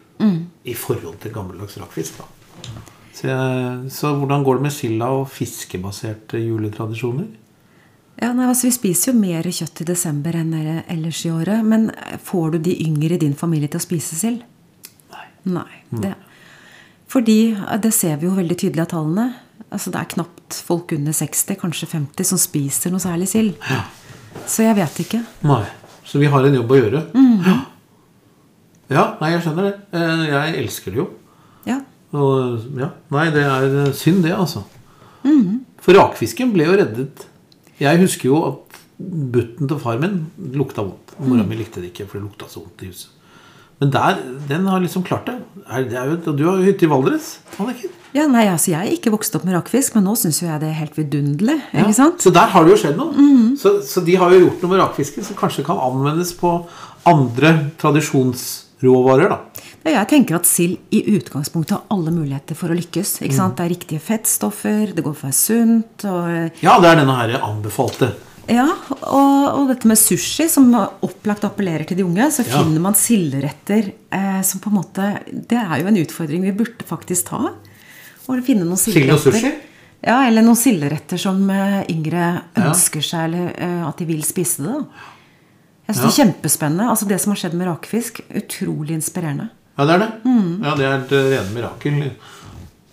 i 0.65 0.73
forhold 0.73 1.19
til 1.21 1.33
gammeldags 1.35 1.77
rakfisk. 1.77 2.17
da. 2.17 2.23
Så, 3.13 3.27
jeg, 3.27 3.91
så 3.91 4.13
hvordan 4.17 4.43
går 4.43 4.55
det 4.57 4.63
med 4.63 4.71
silda 4.75 5.09
og 5.11 5.27
fiskebaserte 5.31 6.39
juletradisjoner? 6.41 7.27
Ja, 8.21 8.29
nei, 8.33 8.45
altså 8.47 8.69
Vi 8.69 8.73
spiser 8.77 9.11
jo 9.11 9.19
mer 9.19 9.43
kjøtt 9.43 9.81
i 9.83 9.87
desember 9.89 10.35
enn 10.39 10.53
ellers 10.87 11.19
i 11.27 11.31
året. 11.35 11.65
Men 11.67 11.89
får 12.23 12.55
du 12.55 12.59
de 12.69 12.75
yngre 12.87 13.17
i 13.17 13.21
din 13.25 13.35
familie 13.35 13.67
til 13.71 13.81
å 13.81 13.85
spise 13.85 14.15
sild? 14.19 14.43
Nei. 15.11 15.25
Nei. 15.45 15.67
Det, 16.01 16.13
fordi 17.11 17.37
det 17.83 17.91
ser 17.93 18.17
vi 18.21 18.25
jo 18.29 18.35
veldig 18.37 18.57
tydelig 18.57 18.85
av 18.85 18.91
tallene. 18.95 19.27
Altså 19.69 19.91
Det 19.91 19.99
er 20.01 20.11
knapt 20.15 20.57
folk 20.65 20.93
under 20.95 21.13
60, 21.15 21.57
kanskje 21.59 21.89
50, 21.91 22.27
som 22.31 22.39
spiser 22.41 22.93
noe 22.93 23.03
særlig 23.03 23.27
sild. 23.31 23.55
Ja. 23.69 23.83
Så 24.47 24.63
jeg 24.65 24.75
vet 24.79 24.99
ikke. 25.03 25.21
Nei. 25.47 25.63
Så 26.05 26.19
vi 26.21 26.29
har 26.31 26.45
en 26.45 26.55
jobb 26.59 26.71
å 26.71 26.79
gjøre. 26.79 27.03
Ja. 27.45 27.55
Ja, 28.93 29.03
nei, 29.19 29.31
jeg 29.33 29.41
skjønner 29.41 29.65
det. 29.65 29.75
Eh, 29.97 30.25
Jeg 30.29 30.57
elsker 30.61 30.93
det 30.93 30.99
jo. 30.99 31.05
Ja. 31.65 31.79
Og 32.13 32.67
ja, 32.79 32.91
Nei, 33.11 33.23
det 33.33 33.41
er 33.43 33.93
synd, 33.97 34.21
det, 34.23 34.35
altså. 34.37 34.61
Mm. 35.25 35.63
For 35.81 35.97
rakfisken 35.97 36.51
ble 36.53 36.67
jo 36.69 36.75
reddet. 36.77 37.25
Jeg 37.81 37.99
husker 37.99 38.29
jo 38.29 38.37
at 38.47 38.79
butten 38.99 39.67
til 39.67 39.79
far 39.83 39.97
min 39.99 40.21
lukta 40.55 40.85
vondt. 40.85 41.15
Og 41.19 41.27
Mora 41.27 41.43
mi 41.47 41.57
likte 41.59 41.81
det 41.83 41.91
ikke, 41.91 42.05
for 42.07 42.19
det 42.19 42.27
lukta 42.29 42.47
så 42.51 42.61
vondt 42.63 42.83
i 42.85 42.91
huset. 42.91 43.11
Men 43.83 43.89
der, 43.91 44.19
den 44.47 44.67
har 44.71 44.79
liksom 44.79 45.03
klart 45.03 45.27
det. 45.27 45.35
Du 45.65 46.45
har 46.47 46.55
jo 46.55 46.63
hytte 46.63 46.85
i 46.85 46.87
Valdres, 46.87 47.39
Anniken. 47.59 47.91
ja, 48.15 48.23
nei, 48.31 48.45
altså 48.47 48.71
Jeg 48.71 48.87
er 48.87 48.93
ikke 48.95 49.11
vokst 49.11 49.35
opp 49.35 49.43
med 49.43 49.51
rakfisk, 49.57 49.97
men 49.97 50.05
nå 50.07 50.13
syns 50.15 50.39
jeg 50.45 50.61
det 50.61 50.69
er 50.69 50.77
helt 50.79 50.95
vidunderlig. 50.95 51.57
ikke 51.73 51.97
sant? 51.97 52.23
Så 52.23 52.31
der 52.31 52.47
har 52.53 52.63
det 52.63 52.71
jo 52.71 52.77
skjedd 52.85 52.95
noe. 53.01 53.11
Mhm. 53.11 53.57
Så, 53.59 53.81
så 53.83 54.03
de 54.05 54.15
har 54.15 54.31
jo 54.31 54.45
gjort 54.45 54.63
noe 54.63 54.71
med 54.71 54.79
rakfisken 54.79 55.27
som 55.27 55.35
kanskje 55.35 55.65
kan 55.67 55.79
anvendes 55.83 56.31
på 56.39 56.53
andre 57.05 57.51
tradisjonsråvarer. 57.81 59.29
da. 59.29 59.39
Ja, 59.85 59.99
jeg 60.01 60.07
tenker 60.09 60.39
at 60.39 60.47
sild 60.49 60.79
i 60.95 61.03
utgangspunktet 61.13 61.75
har 61.77 61.83
alle 61.93 62.09
muligheter 62.11 62.57
for 62.57 62.73
å 62.73 62.77
lykkes. 62.77 63.19
ikke 63.21 63.33
Mm. 63.35 63.37
sant? 63.37 63.57
Det 63.57 63.65
er 63.65 63.69
riktige 63.75 64.01
fettstoffer, 64.01 64.93
det 64.95 65.03
går 65.05 65.13
for 65.13 65.27
å 65.27 65.29
være 65.29 65.37
sunt. 65.37 66.05
og... 66.09 66.51
Ja, 66.63 66.79
det 66.81 66.89
er 66.89 66.95
denne 67.03 67.15
her 67.19 67.35
anbefalte. 67.45 68.09
Ja, 68.49 68.65
og, 69.01 69.59
og 69.59 69.67
dette 69.69 69.85
med 69.89 69.97
sushi, 69.97 70.47
som 70.49 70.73
opplagt 71.01 71.45
appellerer 71.45 71.85
til 71.89 71.97
de 71.97 72.03
unge, 72.05 72.27
så 72.31 72.43
Ja. 72.45 72.63
finner 72.63 72.79
man 72.81 72.93
silderetter 72.93 73.91
eh, 74.11 74.41
som 74.41 74.59
på 74.61 74.69
en 74.69 74.75
måte 74.77 75.07
Det 75.33 75.57
er 75.57 75.79
jo 75.81 75.87
en 75.87 75.97
utfordring 75.97 76.41
vi 76.41 76.51
burde 76.51 76.85
faktisk 76.85 77.25
ta. 77.29 77.53
Å 78.27 78.43
finne 78.43 78.65
noen 78.65 78.77
Sild 78.77 78.95
silderetter. 78.97 79.31
sushi? 79.33 79.53
Ja, 80.05 80.27
eller 80.27 80.41
noen 80.45 80.57
silderetter 80.57 81.17
som 81.17 81.47
eh, 81.49 81.83
yngre 81.89 82.41
Ja. 82.57 82.69
ønsker 82.71 83.01
seg, 83.05 83.25
eller 83.33 83.53
eh, 83.57 83.87
at 83.87 83.97
de 83.97 84.05
vil 84.05 84.21
spise 84.23 84.61
det. 84.61 84.73
da. 84.73 84.85
Jeg 85.87 85.95
synes 85.95 86.15
det 86.15 86.19
er 86.19 86.25
kjempespennende. 86.25 86.89
Altså 86.89 87.07
Det 87.07 87.21
som 87.21 87.31
har 87.33 87.37
skjedd 87.37 87.53
med 87.53 87.67
rakfisk, 87.67 88.21
utrolig 88.33 88.91
inspirerende. 88.97 89.49
Ja, 89.77 89.85
det 89.85 89.93
er 89.93 89.99
det. 90.05 90.11
Mm. 90.23 90.63
Ja, 90.63 90.75
Det 90.75 90.85
er 90.87 90.97
et 91.01 91.11
eh, 91.11 91.29
rene 91.33 91.53
mirakel. 91.55 92.11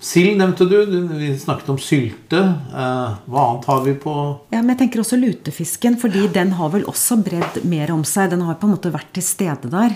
Sild 0.02 0.34
nevnte 0.40 0.66
du. 0.66 0.76
Vi 1.14 1.28
snakket 1.38 1.68
om 1.70 1.78
sylte. 1.78 2.40
Eh, 2.74 3.12
hva 3.30 3.44
annet 3.52 3.68
har 3.70 3.84
vi 3.84 3.94
på 4.02 4.14
Ja, 4.50 4.58
men 4.62 4.72
jeg 4.74 4.80
tenker 4.84 5.04
også 5.04 5.18
lutefisken, 5.20 5.96
fordi 6.02 6.26
den 6.34 6.50
har 6.58 6.72
vel 6.74 6.82
også 6.90 7.20
bredd 7.22 7.62
mer 7.70 7.92
om 7.94 8.02
seg. 8.04 8.30
Den 8.34 8.42
har 8.42 8.58
på 8.58 8.66
en 8.66 8.74
måte 8.74 8.90
vært 8.94 9.12
til 9.14 9.22
stede 9.22 9.70
der. 9.70 9.94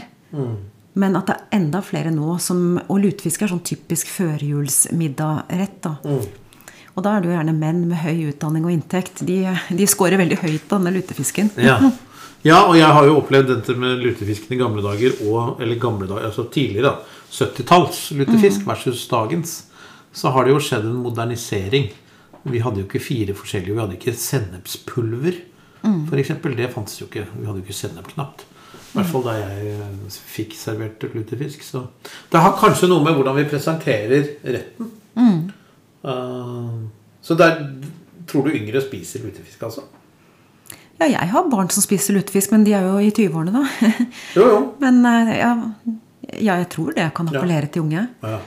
Men 0.97 1.16
at 1.19 1.26
det 1.28 1.35
er 1.37 1.59
enda 1.59 1.83
flere 1.85 2.11
nå 2.11 2.38
som 2.43 2.78
Og 2.88 2.99
lutefisk 3.02 3.43
er 3.45 3.50
sånn 3.50 3.61
typisk 3.66 4.09
førjulsmiddagrett. 4.14 5.81
da. 5.83 5.97
Og 6.97 7.05
da 7.05 7.16
er 7.16 7.21
det 7.21 7.28
jo 7.28 7.35
gjerne 7.37 7.52
menn 7.59 7.83
med 7.90 7.99
høy 8.00 8.31
utdanning 8.31 8.64
og 8.64 8.73
inntekt. 8.73 9.21
De, 9.28 9.43
de 9.69 9.87
scorer 9.90 10.16
veldig 10.16 10.38
høyt 10.40 10.64
på 10.69 10.78
denne 10.78 10.95
lutefisken. 10.97 11.50
Ja. 11.61 11.76
ja, 12.47 12.61
og 12.62 12.76
jeg 12.79 12.88
har 12.97 13.09
jo 13.09 13.19
opplevd 13.21 13.50
dette 13.50 13.75
med 13.79 14.03
lutefisken 14.05 14.55
i 14.55 14.61
gamle 14.61 14.85
dager, 14.85 15.17
og, 15.26 15.61
eller 15.62 15.81
gamle 15.83 16.09
dager, 16.09 16.29
altså 16.31 16.47
tidligere, 16.53 16.93
da, 16.95 17.23
70-talls 17.37 18.03
lutefisk 18.17 18.67
versus 18.69 19.03
dagens. 19.11 19.57
Så 20.17 20.31
har 20.33 20.47
det 20.47 20.55
jo 20.55 20.62
skjedd 20.62 20.87
en 20.88 21.00
modernisering. 21.05 21.91
Vi 22.47 22.62
hadde 22.62 22.81
jo 22.81 22.87
ikke 22.87 23.03
fire 23.03 23.35
forskjellige. 23.37 23.75
Vi 23.75 23.83
hadde 23.83 23.97
ikke 23.99 24.15
sennepspulver, 24.17 25.41
for 26.09 26.21
eksempel. 26.23 26.55
Det 26.57 26.71
fantes 26.73 27.00
jo 27.00 27.09
ikke. 27.11 27.26
Vi 27.35 27.49
hadde 27.49 27.61
jo 27.61 27.67
ikke 27.67 27.76
sennep 27.76 28.09
knapt. 28.15 28.47
I 28.47 28.97
hvert 28.97 29.11
fall 29.11 29.26
da 29.26 29.35
jeg 29.37 29.75
eh, 29.75 30.15
fikk 30.31 30.55
servert 30.57 31.03
lutefisk. 31.12 31.65
Så 31.67 31.83
det 32.33 32.41
har 32.41 32.57
kanskje 32.57 32.88
noe 32.88 33.05
med 33.05 33.19
hvordan 33.19 33.37
vi 33.37 33.45
presenterer 33.50 34.31
retten. 34.47 34.88
Eh, 36.07 36.79
så 37.26 37.37
der 37.37 37.59
tror 38.31 38.47
du 38.47 38.57
yngre 38.57 38.81
spiser 38.81 39.26
lutefisk, 39.26 39.67
altså? 39.69 39.85
Ja, 40.97 41.09
jeg 41.12 41.29
har 41.33 41.49
barn 41.53 41.69
som 41.73 41.85
spiser 41.85 42.17
lutefisk, 42.17 42.53
men 42.55 42.65
de 42.65 42.73
er 42.76 42.87
jo 42.88 42.99
i 43.03 43.12
20-årene, 43.12 43.53
da. 43.53 43.95
Jo, 44.37 44.47
jo. 44.49 44.61
Men 44.85 45.03
eh, 45.05 45.33
ja, 45.37 45.53
ja, 46.41 46.57
jeg 46.62 46.71
tror 46.73 46.95
det 46.97 47.11
kan 47.17 47.29
appellere 47.29 47.69
til 47.73 47.85
unge. 47.85 48.07
Ja. 48.25 48.38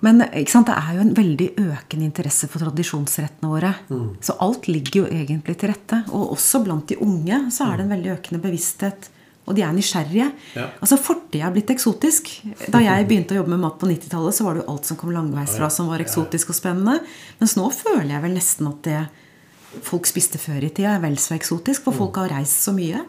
Men 0.00 0.24
ikke 0.24 0.54
sant, 0.54 0.70
det 0.70 0.78
er 0.80 0.96
jo 0.96 1.04
en 1.04 1.14
veldig 1.16 1.46
økende 1.60 2.06
interesse 2.06 2.48
for 2.48 2.64
tradisjonsrettene 2.64 3.50
våre. 3.52 3.74
Mm. 3.92 4.06
Så 4.24 4.36
alt 4.40 4.68
ligger 4.70 5.02
jo 5.02 5.08
egentlig 5.12 5.58
til 5.60 5.74
rette. 5.74 6.00
Og 6.16 6.32
også 6.38 6.62
blant 6.64 6.88
de 6.88 6.96
unge 7.04 7.42
så 7.52 7.68
er 7.68 7.76
det 7.76 7.84
en 7.84 7.92
veldig 7.92 8.14
økende 8.14 8.40
bevissthet. 8.46 9.10
Og 9.44 9.56
de 9.56 9.64
er 9.66 9.74
nysgjerrige. 9.76 10.30
Ja. 10.56 10.66
Altså 10.80 10.96
Fortida 11.00 11.48
er 11.48 11.52
blitt 11.52 11.72
eksotisk. 11.74 12.30
Da 12.72 12.80
jeg 12.84 13.08
begynte 13.10 13.36
å 13.36 13.40
jobbe 13.42 13.52
med 13.52 13.64
mat 13.66 13.76
på 13.80 13.88
90-tallet, 13.90 14.36
så 14.36 14.46
var 14.46 14.56
det 14.56 14.62
jo 14.62 14.72
alt 14.72 14.88
som 14.88 14.98
kom 15.00 15.12
langveisfra 15.12 15.68
som 15.74 15.90
var 15.92 16.00
eksotisk 16.04 16.54
og 16.54 16.56
spennende. 16.56 17.00
Mens 17.40 17.56
nå 17.58 17.68
føler 17.74 18.14
jeg 18.14 18.24
vel 18.24 18.36
nesten 18.36 18.70
at 18.70 18.80
det 18.86 19.00
folk 19.86 20.08
spiste 20.08 20.40
før 20.40 20.66
i 20.66 20.70
tida, 20.74 20.96
er 20.96 21.02
vel 21.04 21.18
så 21.20 21.36
eksotisk. 21.36 21.86
For 21.86 21.96
folk 21.96 22.20
har 22.20 22.32
reist 22.34 22.64
så 22.66 22.74
mye. 22.76 23.04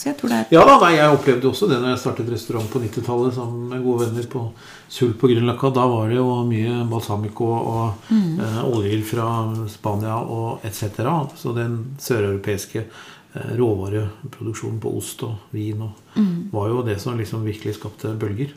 Så 0.00 0.08
jeg 0.08 0.16
tror 0.16 0.32
det 0.32 0.36
er 0.38 0.54
Ja 0.54 0.62
da, 0.64 0.76
nei, 0.80 0.94
Jeg 0.96 1.12
opplevde 1.12 1.48
også 1.50 1.68
det 1.68 1.80
når 1.82 1.92
jeg 1.92 2.00
startet 2.04 2.30
restaurant 2.32 2.70
på 2.72 2.80
90-tallet 2.80 3.34
sammen 3.36 3.66
med 3.68 3.82
gode 3.84 4.06
venner 4.06 4.28
på 4.32 4.44
Sult 4.88 5.18
på 5.20 5.28
Grünerløkka. 5.28 5.72
Da 5.76 5.84
var 5.90 6.08
det 6.08 6.16
jo 6.16 6.38
mye 6.48 6.80
balsamico 6.90 7.50
og 7.58 8.08
eh, 8.14 8.60
oljer 8.64 9.02
fra 9.06 9.28
Spania 9.70 10.16
og 10.22 10.64
etc. 10.66 11.02
Så 11.36 11.52
den 11.56 11.76
søreuropeiske 12.00 12.86
eh, 12.86 13.52
råvareproduksjonen 13.60 14.80
på 14.82 14.94
ost 14.98 15.26
og 15.28 15.52
vin 15.54 15.84
og, 15.84 16.00
var 16.54 16.72
jo 16.72 16.82
det 16.86 16.96
som 17.02 17.18
liksom 17.20 17.44
virkelig 17.46 17.76
skapte 17.76 18.14
bølger. 18.18 18.56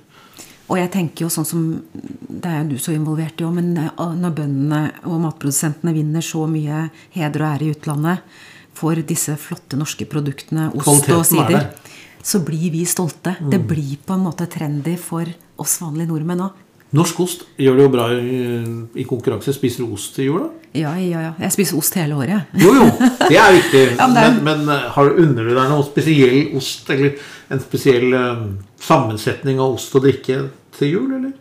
Og 0.72 0.80
jeg 0.80 0.92
tenker 0.94 1.26
jo 1.26 1.30
sånn 1.34 1.48
som 1.48 1.64
Det 1.94 2.50
er 2.50 2.62
jo 2.64 2.74
du 2.74 2.82
så 2.82 2.94
involvert 2.96 3.42
i 3.42 3.46
òg, 3.48 3.54
men 3.58 3.74
eh, 3.78 4.04
når 4.20 4.36
bøndene 4.40 4.82
og 5.10 5.22
matprodusentene 5.26 5.94
vinner 5.96 6.24
så 6.26 6.46
mye 6.50 6.88
heder 7.16 7.44
og 7.44 7.50
ære 7.52 7.68
i 7.68 7.74
utlandet 7.76 8.42
for 8.74 8.98
disse 9.06 9.36
flotte 9.38 9.78
norske 9.78 10.08
produktene, 10.10 10.72
ost 10.74 10.88
Kvaliteten 10.88 11.14
og 11.14 11.22
er 11.22 11.30
sider, 11.30 11.92
så 12.24 12.40
blir 12.42 12.72
vi 12.74 12.86
stolte. 12.90 13.36
Det 13.52 13.60
blir 13.68 14.00
på 14.02 14.16
en 14.16 14.24
måte 14.26 14.48
trendy 14.50 14.96
for 14.98 15.30
oss 15.62 15.78
vanlige 15.84 16.10
nordmenn 16.10 16.48
òg. 16.48 16.62
Norsk 16.94 17.20
ost 17.24 17.46
gjør 17.58 17.80
det 17.80 17.86
jo 17.88 17.92
bra 17.94 18.04
i, 18.14 19.06
konkurranse. 19.10 19.54
Spiser 19.56 19.82
du 19.82 19.96
ost 19.96 20.20
i 20.22 20.28
jula? 20.28 20.52
Ja, 20.78 20.92
ja, 20.98 21.24
ja. 21.28 21.32
Jeg 21.42 21.54
spiser 21.56 21.78
ost 21.78 21.96
hele 21.98 22.18
året. 22.18 22.54
Jo, 22.58 22.74
jo, 22.78 22.86
det 23.28 23.38
er 23.38 23.56
viktig. 23.58 23.84
Ja, 24.00 24.08
men 24.10 24.40
men, 24.44 24.44
men 24.46 24.76
eh, 24.76 24.86
har, 24.94 25.10
unner 25.24 25.50
du 25.50 25.54
deg 25.54 25.72
noe 25.72 25.86
spesiell 25.88 26.54
ost, 26.58 26.90
eller 26.94 27.18
en 27.54 27.62
spesiell 27.62 28.14
eh, 28.18 28.46
sammensetning 28.82 29.62
av 29.62 29.78
ost 29.78 29.94
og 29.98 30.06
drikke 30.06 30.40
til 30.78 30.94
jul, 30.96 31.10
eller? 31.18 31.34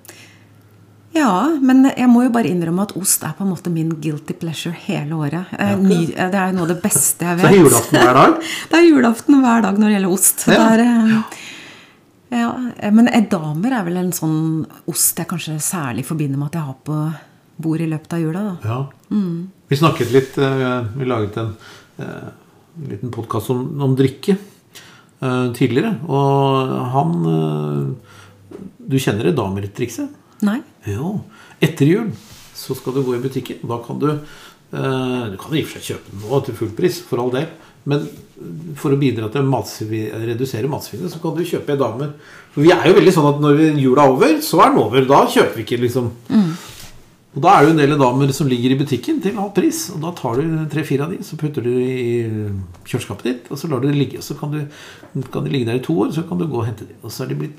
Ja, 1.12 1.32
men 1.60 1.84
jeg 1.90 2.08
må 2.08 2.24
jo 2.24 2.32
bare 2.32 2.48
innrømme 2.48 2.86
at 2.86 2.94
ost 2.96 3.24
er 3.28 3.34
på 3.36 3.44
en 3.44 3.52
måte 3.52 3.70
min 3.72 3.90
guilty 4.00 4.32
pleasure 4.40 4.72
hele 4.86 5.18
året. 5.20 5.50
Ja, 5.52 5.74
ny, 5.76 6.06
eh, 6.08 6.28
det 6.32 6.38
er 6.40 6.52
jo 6.52 6.56
noe 6.56 6.68
av 6.68 6.72
det 6.72 6.80
beste 6.84 7.28
jeg 7.28 7.40
vet. 7.40 7.44
Så 7.44 7.50
det 7.50 7.58
er 7.58 7.60
julaften 7.60 7.98
hver 8.00 8.20
dag? 8.22 8.36
Det 8.72 8.78
er 8.78 8.86
julaften 8.88 9.42
hver 9.44 9.66
dag 9.66 9.80
når 9.80 9.90
det 9.90 9.96
gjelder 9.98 10.14
ost. 10.16 10.46
Ja. 10.48 10.54
Det 10.56 10.62
er, 10.72 10.84
eh, 10.86 11.42
ja, 12.32 12.48
eh, 12.78 12.92
men 12.94 13.10
edamer 13.12 13.76
er 13.76 13.84
vel 13.86 14.00
en 14.00 14.12
sånn 14.16 14.40
ost 14.90 15.20
jeg 15.20 15.28
kanskje 15.30 15.58
særlig 15.62 16.06
forbinder 16.08 16.40
med 16.40 16.50
at 16.50 16.58
jeg 16.58 16.68
har 16.70 16.78
på 16.86 16.98
bordet 17.62 17.86
i 17.86 17.92
løpet 17.92 18.16
av 18.16 18.22
jula. 18.22 18.42
Da. 18.48 18.54
Ja. 18.64 18.78
Vi 19.68 19.78
snakket 19.78 20.12
litt 20.12 20.38
eh, 20.40 20.88
Vi 20.96 21.06
laget 21.08 21.36
en, 21.40 21.52
eh, 22.00 22.32
en 22.80 22.88
liten 22.90 23.12
podkast 23.14 23.52
om, 23.54 23.62
om 23.84 23.94
drikke 23.96 24.36
eh, 24.36 25.46
tidligere. 25.56 25.94
Og 26.08 26.74
han 26.96 27.14
eh, 27.32 28.18
Du 28.82 28.98
kjenner 29.00 29.30
edamer-trikset? 29.30 30.10
Nei? 30.42 30.58
Jo. 30.90 31.20
Etter 31.62 31.86
jul 31.88 32.10
så 32.62 32.74
skal 32.78 32.96
du 32.96 33.02
gå 33.06 33.16
i 33.16 33.22
butikken. 33.22 33.62
Da 33.68 33.78
kan 33.84 34.00
du 34.02 34.08
eh, 34.12 34.24
Du 34.72 35.36
kan 35.36 35.52
i 35.54 35.62
og 35.62 35.68
for 35.68 35.78
seg 35.78 35.84
kjøpe 35.92 36.10
den 36.14 36.22
nå 36.24 36.40
til 36.46 36.54
full 36.56 36.70
pris, 36.76 37.00
for 37.04 37.20
all 37.20 37.30
del. 37.34 37.46
Men 37.84 38.06
for 38.78 38.94
å 38.94 38.98
bidra 38.98 39.28
til 39.32 39.42
å 39.44 39.62
redusere 40.24 40.70
matsvinnet, 40.70 41.10
så 41.12 41.20
kan 41.22 41.34
du 41.36 41.42
kjøpe 41.44 41.76
damer. 41.78 42.12
For 42.54 42.62
vi 42.64 42.70
er 42.72 42.86
jo 42.88 42.94
veldig 42.96 43.12
sånn 43.14 43.28
at 43.34 43.40
når 43.42 43.56
vi- 43.58 43.82
jula 43.82 44.04
er 44.06 44.12
over, 44.14 44.38
så 44.40 44.60
er 44.64 44.70
den 44.70 44.78
over. 44.78 45.04
Da 45.04 45.26
kjøper 45.26 45.54
vi 45.56 45.64
ikke, 45.64 45.80
liksom. 45.82 46.10
Og 47.34 47.40
da 47.40 47.48
er 47.48 47.60
det 47.60 47.68
jo 47.68 47.72
en 47.72 47.88
del 47.88 47.98
damer 47.98 48.32
som 48.32 48.46
ligger 48.46 48.72
i 48.72 48.78
butikken 48.84 49.22
til 49.22 49.32
halv 49.34 49.54
pris. 49.54 49.90
Og 49.90 50.00
da 50.02 50.10
tar 50.12 50.36
du 50.36 50.66
tre-fire 50.68 51.00
av 51.04 51.10
de, 51.10 51.18
så 51.24 51.36
putter 51.40 51.62
du 51.64 51.70
i 51.70 52.28
kjøleskapet 52.84 53.22
ditt, 53.24 53.46
og 53.50 53.56
så 53.56 53.68
lar 53.70 53.80
du 53.80 53.88
det 53.88 53.96
ligge. 53.96 54.18
Og 54.18 54.22
så 54.26 54.36
kan, 54.38 54.50
du, 54.52 55.22
kan 55.32 55.42
de 55.44 55.50
ligge 55.50 55.66
der 55.66 55.80
i 55.80 55.84
to 55.84 55.94
år, 55.96 56.12
så 56.12 56.26
kan 56.28 56.38
du 56.38 56.46
gå 56.46 56.58
og 56.60 56.66
hente 56.66 56.86
de. 56.86 56.94
Og 57.02 57.10
så 57.10 57.24
er 57.24 57.28
de 57.32 57.34
blitt 57.40 57.58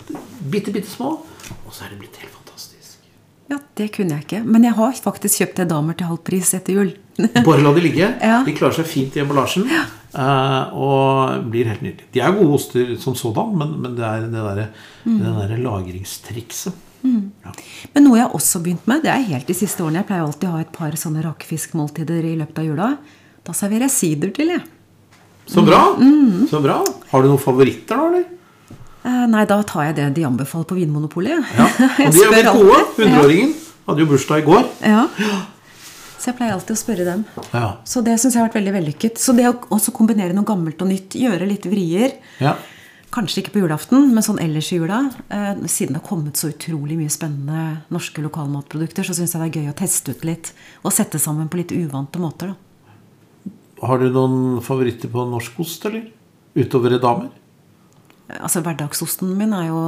bitte, 0.49 0.71
bitte 0.71 0.89
små, 0.89 1.19
og 1.65 1.71
så 1.73 1.85
er 1.85 1.89
de 1.95 2.01
blitt 2.03 2.15
helt 2.21 2.31
fantastisk. 2.37 3.01
Ja, 3.49 3.57
det 3.75 3.91
kunne 3.93 4.09
jeg 4.13 4.25
ikke. 4.27 4.43
Men 4.45 4.63
jeg 4.63 4.73
har 4.77 4.93
faktisk 4.93 5.41
kjøpt 5.41 5.59
edamer 5.65 5.97
til 5.97 6.07
halv 6.07 6.21
pris 6.23 6.53
etter 6.53 6.73
jul. 6.77 6.93
Bare 7.47 7.61
la 7.61 7.73
de 7.75 7.83
ligge. 7.83 8.07
Ja. 8.21 8.39
De 8.45 8.55
klarer 8.57 8.77
seg 8.79 8.89
fint 8.89 9.17
i 9.17 9.21
emballasjen 9.21 9.67
eh, 9.69 10.73
og 10.73 11.43
blir 11.53 11.69
helt 11.69 11.83
nydelige. 11.85 12.09
De 12.15 12.23
er 12.23 12.33
gode 12.37 12.57
oster 12.57 12.95
som 13.01 13.17
sådan, 13.17 13.53
men, 13.59 13.75
men 13.83 13.95
det 13.99 14.07
er 14.07 14.25
det 14.25 14.47
der, 14.47 14.65
mm. 15.05 15.21
der 15.41 15.55
lagringstrikset. 15.61 16.89
Ja. 17.03 17.51
Men 17.91 18.05
noe 18.07 18.15
jeg 18.15 18.29
har 18.29 18.35
også 18.37 18.61
begynt 18.63 18.85
med, 18.87 19.01
det 19.03 19.11
er 19.11 19.25
helt 19.27 19.49
de 19.49 19.55
siste 19.57 19.83
årene. 19.83 20.01
Jeg 20.01 20.09
pleier 20.09 20.23
alltid 20.23 20.47
å 20.47 20.53
ha 20.53 20.61
et 20.63 20.71
par 20.75 20.95
sånne 20.99 21.23
rakefiskmåltider 21.25 22.29
i 22.29 22.37
løpet 22.39 22.61
av 22.63 22.69
jula. 22.69 22.93
Da 23.43 23.55
serverer 23.57 23.89
jeg 23.89 23.95
sider 23.97 24.31
til, 24.35 24.53
jeg. 24.55 24.63
Så 25.51 25.65
bra! 25.67 25.81
Så 26.47 26.61
bra. 26.63 26.77
Har 27.11 27.23
du 27.23 27.27
noen 27.27 27.41
favoritter, 27.43 27.99
da? 27.99 28.07
eller? 28.07 28.29
Eh, 29.03 29.23
nei, 29.27 29.43
da 29.49 29.57
tar 29.67 29.89
jeg 29.89 29.97
det 29.97 30.05
de 30.15 30.23
anbefaler 30.23 30.69
på 30.69 30.77
Vinmonopolet. 30.77 31.43
Ja. 31.57 31.67
Og 32.07 32.15
de 32.15 32.23
er 32.29 32.45
jo 32.47 32.53
gode. 32.61 32.79
Hundreåringen 32.95 33.51
hadde 33.89 34.05
jo 34.05 34.11
bursdag 34.13 34.45
i 34.45 34.47
går. 34.47 34.69
Ja. 34.87 35.03
Så 36.23 36.29
jeg 36.31 36.37
pleier 36.39 36.53
alltid 36.55 36.71
å 36.71 36.79
spørre 36.79 37.03
dem. 37.03 37.23
Ja. 37.51 37.65
Så 37.83 37.99
det 38.05 38.13
syns 38.15 38.37
jeg 38.37 38.39
har 38.39 38.47
vært 38.47 38.61
veldig 38.61 38.73
vellykket. 38.77 39.19
Så 39.19 39.35
det 39.35 39.43
å 39.49 39.57
også 39.75 39.91
kombinere 39.95 40.31
noe 40.35 40.47
gammelt 40.47 40.79
og 40.79 40.87
nytt, 40.87 41.17
gjøre 41.19 41.49
litt 41.49 41.67
vrier 41.67 42.15
ja. 42.39 42.55
Kanskje 43.13 43.43
ikke 43.43 43.51
på 43.53 43.61
julaften, 43.61 44.07
men 44.09 44.25
sånn 44.25 44.39
ellers 44.41 44.71
i 44.73 44.79
jula. 44.79 45.03
Eh, 45.29 45.59
siden 45.69 45.93
det 45.93 45.99
har 45.99 46.07
kommet 46.07 46.39
så 46.39 46.49
utrolig 46.49 46.95
mye 46.97 47.11
spennende 47.13 47.83
norske 47.93 48.23
lokalmatprodukter, 48.23 49.05
så 49.05 49.13
syns 49.13 49.35
jeg 49.35 49.43
det 49.43 49.49
er 49.51 49.59
gøy 49.59 49.69
å 49.69 49.75
teste 49.83 50.15
ut 50.15 50.23
litt 50.25 50.49
og 50.81 50.95
sette 50.95 51.21
sammen 51.21 51.51
på 51.51 51.59
litt 51.59 51.75
uvante 51.75 52.17
måter. 52.23 52.55
da. 52.55 53.53
Har 53.83 54.01
du 54.01 54.07
noen 54.07 54.63
favoritter 54.65 55.11
på 55.13 55.27
norsk 55.29 55.59
ost, 55.61 55.85
eller? 55.91 56.07
Utover 56.57 56.97
damer? 57.03 57.29
Altså 58.41 58.61
Hverdagsosten 58.65 59.33
min 59.37 59.53
er 59.53 59.67
jo 59.67 59.81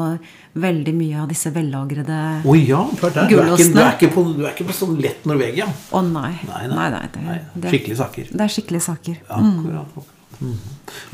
veldig 0.62 0.94
mye 0.96 1.22
av 1.24 1.30
disse 1.32 1.52
vellagrede 1.56 2.18
Å 2.46 2.56
ja, 2.60 2.82
du 2.92 3.06
er. 3.08 3.30
Du 3.30 3.36
er, 3.40 3.50
ikke, 3.56 3.70
du, 3.74 3.80
er 3.82 3.94
ikke 3.98 4.10
på, 4.16 4.24
du 4.38 4.44
er 4.46 4.52
ikke 4.54 4.68
på 4.70 4.75
sånn 4.78 4.98
lett 5.02 5.25
Norvegia. 5.25 5.68
Å 5.92 6.02
nei. 6.06 6.34
Nei, 6.48 6.66
Nei, 6.68 6.90
nei. 6.90 6.90
nei, 6.92 7.06
det, 7.16 7.40
det, 7.66 7.72
skikkelige 7.74 7.98
saker. 8.04 8.30
det 8.32 8.46
er 8.48 8.54
skikkelige 8.56 8.86
saker. 8.90 9.18
Akkurat, 9.28 9.82
akkurat. 9.88 10.12
Mm. 10.42 10.56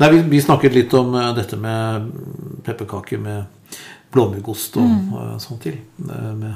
Nei, 0.02 0.10
vi, 0.16 0.20
vi 0.34 0.40
snakket 0.42 0.74
litt 0.74 0.94
om 0.98 1.12
uh, 1.14 1.28
dette 1.36 1.56
med 1.56 2.08
pepperkaker 2.66 3.20
med 3.22 3.78
blåmuggost 4.12 4.76
og 4.82 4.88
Mm. 4.90 5.12
og 5.14 5.40
sånt 5.40 5.62
til. 5.62 5.78
Uh, 6.02 6.32
Med 6.36 6.54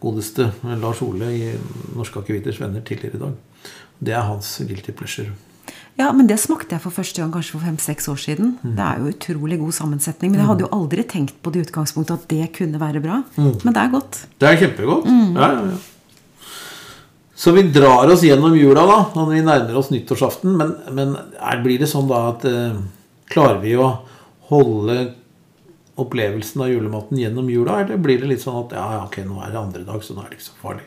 godeste 0.00 0.50
Lars 0.82 1.00
Ole 1.02 1.30
i 1.32 1.46
Norske 1.96 2.20
akevitters 2.20 2.60
Venner 2.60 2.84
tidligere 2.84 3.16
i 3.16 3.22
dag. 3.24 3.34
Det 3.98 4.12
er 4.12 4.26
hans 4.28 4.58
guilty 4.68 4.92
pleasure. 4.92 5.32
Ja, 5.96 6.10
men 6.12 6.28
det 6.28 6.36
smakte 6.42 6.76
jeg 6.76 6.84
for 6.84 6.92
første 6.92 7.22
gang 7.22 7.32
kanskje 7.32 7.56
for 7.56 7.64
fem-seks 7.64 8.08
år 8.12 8.18
siden. 8.20 8.54
Mm. 8.60 8.72
Det 8.76 8.84
er 8.84 9.00
jo 9.00 9.12
utrolig 9.14 9.58
god 9.62 9.76
sammensetning. 9.78 10.32
Men 10.32 10.42
jeg 10.42 10.48
hadde 10.50 10.64
jo 10.66 10.72
aldri 10.76 11.04
tenkt 11.08 11.38
på 11.40 11.52
det 11.54 11.66
utgangspunktet 11.66 12.18
at 12.18 12.26
det 12.32 12.48
kunne 12.58 12.80
være 12.80 13.00
bra. 13.04 13.22
Mm. 13.38 13.52
Men 13.64 13.76
det 13.76 13.82
er 13.82 13.92
godt. 13.94 14.18
Det 14.36 14.48
er 14.50 14.58
kjempegodt. 14.60 15.08
Mm. 15.08 15.38
Ja, 15.38 15.52
ja, 15.54 15.68
ja. 15.72 15.78
Så 17.36 17.52
vi 17.52 17.66
drar 17.68 18.08
oss 18.12 18.24
gjennom 18.24 18.54
jula 18.56 18.84
da, 18.88 18.98
når 19.16 19.26
vi 19.28 19.40
nærmer 19.44 19.78
oss 19.80 19.90
nyttårsaften. 19.92 20.56
Men, 20.56 20.74
men 20.96 21.16
er, 21.36 21.62
blir 21.64 21.80
det 21.80 21.88
sånn 21.88 22.08
da 22.08 22.22
at 22.30 22.44
eh, 22.48 22.76
klarer 23.32 23.60
vi 23.64 23.74
å 23.80 23.90
holde 24.50 24.98
opplevelsen 26.00 26.64
av 26.64 26.72
julematen 26.72 27.20
gjennom 27.20 27.48
jula? 27.52 27.80
Eller 27.84 28.00
blir 28.00 28.20
det 28.20 28.30
litt 28.34 28.44
sånn 28.44 28.60
at 28.66 28.76
ja, 28.76 28.86
ja, 28.98 29.02
ok, 29.08 29.22
nå 29.28 29.40
er 29.40 29.52
det 29.52 29.60
andre 29.64 29.84
dag, 29.88 30.04
så 30.04 30.16
nå 30.16 30.24
er 30.24 30.32
det 30.32 30.40
ikke 30.40 30.48
så 30.48 30.60
farlig? 30.60 30.84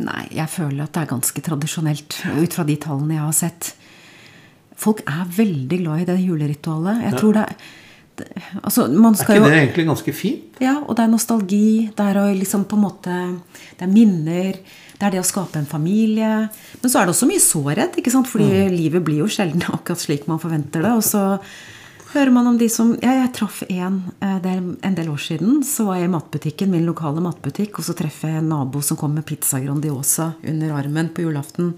Nei, 0.00 0.24
jeg 0.32 0.48
føler 0.48 0.86
at 0.86 0.92
det 0.94 1.02
er 1.02 1.10
ganske 1.10 1.42
tradisjonelt 1.44 2.16
ut 2.40 2.54
fra 2.56 2.64
de 2.64 2.76
tallene 2.80 3.18
jeg 3.18 3.24
har 3.26 3.36
sett. 3.36 3.72
Folk 4.82 5.02
er 5.06 5.28
veldig 5.36 5.78
glad 5.82 6.02
i 6.02 6.08
det 6.08 6.18
juleritualet. 6.24 7.02
Jeg 7.04 7.18
tror 7.20 7.36
det 7.36 7.42
er 7.48 7.56
det, 8.16 8.26
Altså, 8.62 8.86
man 8.92 9.14
skal 9.16 9.36
Er 9.36 9.38
ikke 9.38 9.42
ikke 9.42 9.48
jo 9.48 9.50
det 9.52 9.60
egentlig 9.62 9.86
ganske 9.88 10.12
fint? 10.12 10.58
Ja, 10.60 10.74
og 10.84 10.96
det 10.96 11.04
er 11.04 11.12
nostalgi. 11.12 11.90
Det 11.96 12.06
er 12.06 12.34
liksom 12.36 12.64
på 12.68 12.76
en 12.76 12.82
måte 12.84 13.14
Det 13.78 13.86
er 13.86 13.92
minner. 13.92 14.58
Det 14.98 15.06
er 15.08 15.10
det 15.16 15.22
å 15.22 15.26
skape 15.26 15.58
en 15.58 15.66
familie. 15.66 16.48
Men 16.82 16.90
så 16.90 17.00
er 17.00 17.06
det 17.08 17.14
også 17.16 17.26
mye 17.26 17.42
sårhet, 17.42 17.96
ikke 17.98 18.12
sant? 18.12 18.28
fordi 18.28 18.44
Mm. 18.68 18.76
livet 18.76 19.04
blir 19.04 19.18
jo 19.24 19.26
sjelden 19.28 19.62
akkurat 19.76 19.98
slik 19.98 20.28
man 20.28 20.38
forventer 20.38 20.82
det. 20.82 20.92
Og 20.92 21.02
så 21.02 21.38
hører 22.12 22.32
man 22.34 22.46
om 22.46 22.58
de 22.60 22.68
som 22.72 22.92
Ja, 23.02 23.14
jeg 23.20 23.32
traff 23.36 23.62
en 23.68 24.00
eh, 24.20 24.38
det 24.42 24.50
er 24.50 24.62
en 24.88 24.96
del 24.96 25.10
år 25.12 25.20
siden. 25.22 25.62
Så 25.66 25.86
var 25.88 26.00
jeg 26.00 26.10
i 26.10 26.12
matbutikken, 26.12 26.72
min 26.72 26.86
lokale 26.88 27.22
matbutikk, 27.24 27.78
og 27.78 27.86
så 27.86 27.96
treffer 27.98 28.34
jeg 28.34 28.42
en 28.42 28.50
nabo 28.52 28.82
som 28.84 28.98
kom 29.00 29.14
med 29.16 29.26
pizza 29.28 29.60
Grandiosa 29.62 30.32
under 30.42 30.74
armen 30.76 31.12
på 31.14 31.24
julaften. 31.24 31.72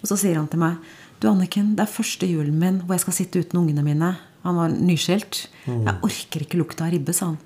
Og 0.00 0.08
så 0.08 0.18
sier 0.20 0.38
han 0.38 0.48
til 0.48 0.62
meg 0.62 0.78
Du, 1.18 1.26
Anniken, 1.26 1.72
det 1.74 1.82
er 1.82 1.90
første 1.90 2.26
julen 2.30 2.54
min 2.60 2.76
hvor 2.84 2.94
jeg 2.94 3.02
skal 3.02 3.16
sitte 3.16 3.40
uten 3.42 3.58
ungene 3.58 3.82
mine. 3.82 4.12
Han 4.44 4.54
var 4.54 4.70
nyskilt. 4.70 5.48
Jeg 5.66 5.96
orker 6.06 6.44
ikke 6.44 6.60
lukta 6.60 6.86
av 6.86 6.92
ribbe, 6.94 7.12
sa 7.12 7.32
han. 7.32 7.40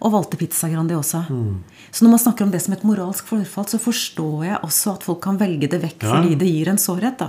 Og 0.00 0.12
valgte 0.14 0.38
pizza 0.40 0.68
Grandiosa. 0.72 1.24
Så 1.92 2.04
når 2.04 2.10
man 2.14 2.18
snakker 2.22 2.42
om 2.46 2.50
det 2.54 2.62
som 2.62 2.72
et 2.72 2.84
moralsk 2.88 3.26
forfall, 3.28 3.66
så 3.68 3.78
forstår 3.78 4.44
jeg 4.46 4.58
også 4.64 4.94
at 4.94 5.02
folk 5.04 5.20
kan 5.22 5.36
velge 5.38 5.68
det 5.68 5.82
vekk 5.82 6.02
Ja. 6.06 6.14
fordi 6.14 6.38
det 6.40 6.48
gir 6.48 6.68
en 6.72 6.78
sårhet. 6.78 7.18
Da. 7.18 7.28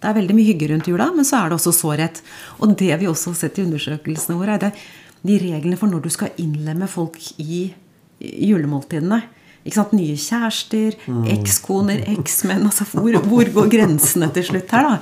Det 0.00 0.08
er 0.10 0.14
veldig 0.14 0.34
mye 0.34 0.46
hygge 0.52 0.68
rundt 0.72 0.88
jula, 0.88 1.10
men 1.14 1.24
så 1.24 1.44
er 1.44 1.48
det 1.50 1.58
også 1.60 1.72
sårhet. 1.76 2.20
Og 2.60 2.76
det 2.76 2.98
vi 2.98 3.06
også 3.06 3.30
har 3.30 3.34
sett 3.44 3.58
i 3.58 3.62
undersøkelsene 3.68 4.36
våre, 4.38 4.54
er 4.54 4.58
det 4.58 4.72
de 5.24 5.38
reglene 5.38 5.76
for 5.78 5.86
når 5.88 6.02
du 6.02 6.08
skal 6.10 6.30
innlemme 6.38 6.88
folk 6.88 7.18
i 7.38 7.72
julemåltidene. 8.20 9.22
Ikke 9.66 9.74
sant? 9.74 9.92
Nye 9.92 10.16
kjærester, 10.16 10.94
ekskoner, 11.34 12.02
eksmenn. 12.16 12.64
Altså, 12.64 12.86
hvor, 12.94 13.12
hvor 13.28 13.44
går 13.52 13.68
grensene 13.70 14.30
til 14.32 14.42
slutt 14.44 14.70
her, 14.74 14.82
da? 14.82 14.98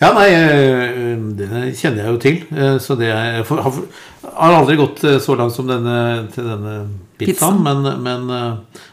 Ja, 0.00 0.10
nei, 0.12 0.26
eh, 0.28 1.14
det 1.38 1.48
kjenner 1.78 2.02
jeg 2.02 2.10
jo 2.12 2.18
til. 2.20 2.40
eh, 2.52 2.76
Så 2.82 2.96
det 3.00 3.08
er, 3.12 3.42
for, 3.48 3.62
har, 3.64 4.56
aldri 4.58 4.76
gått 4.76 5.02
eh, 5.08 5.16
så 5.24 5.36
langt 5.38 5.54
som 5.56 5.68
denne, 5.70 6.28
til 6.34 6.44
denne 6.44 6.74
pizzaen, 7.16 7.62
men, 7.64 7.86
men, 8.04 8.26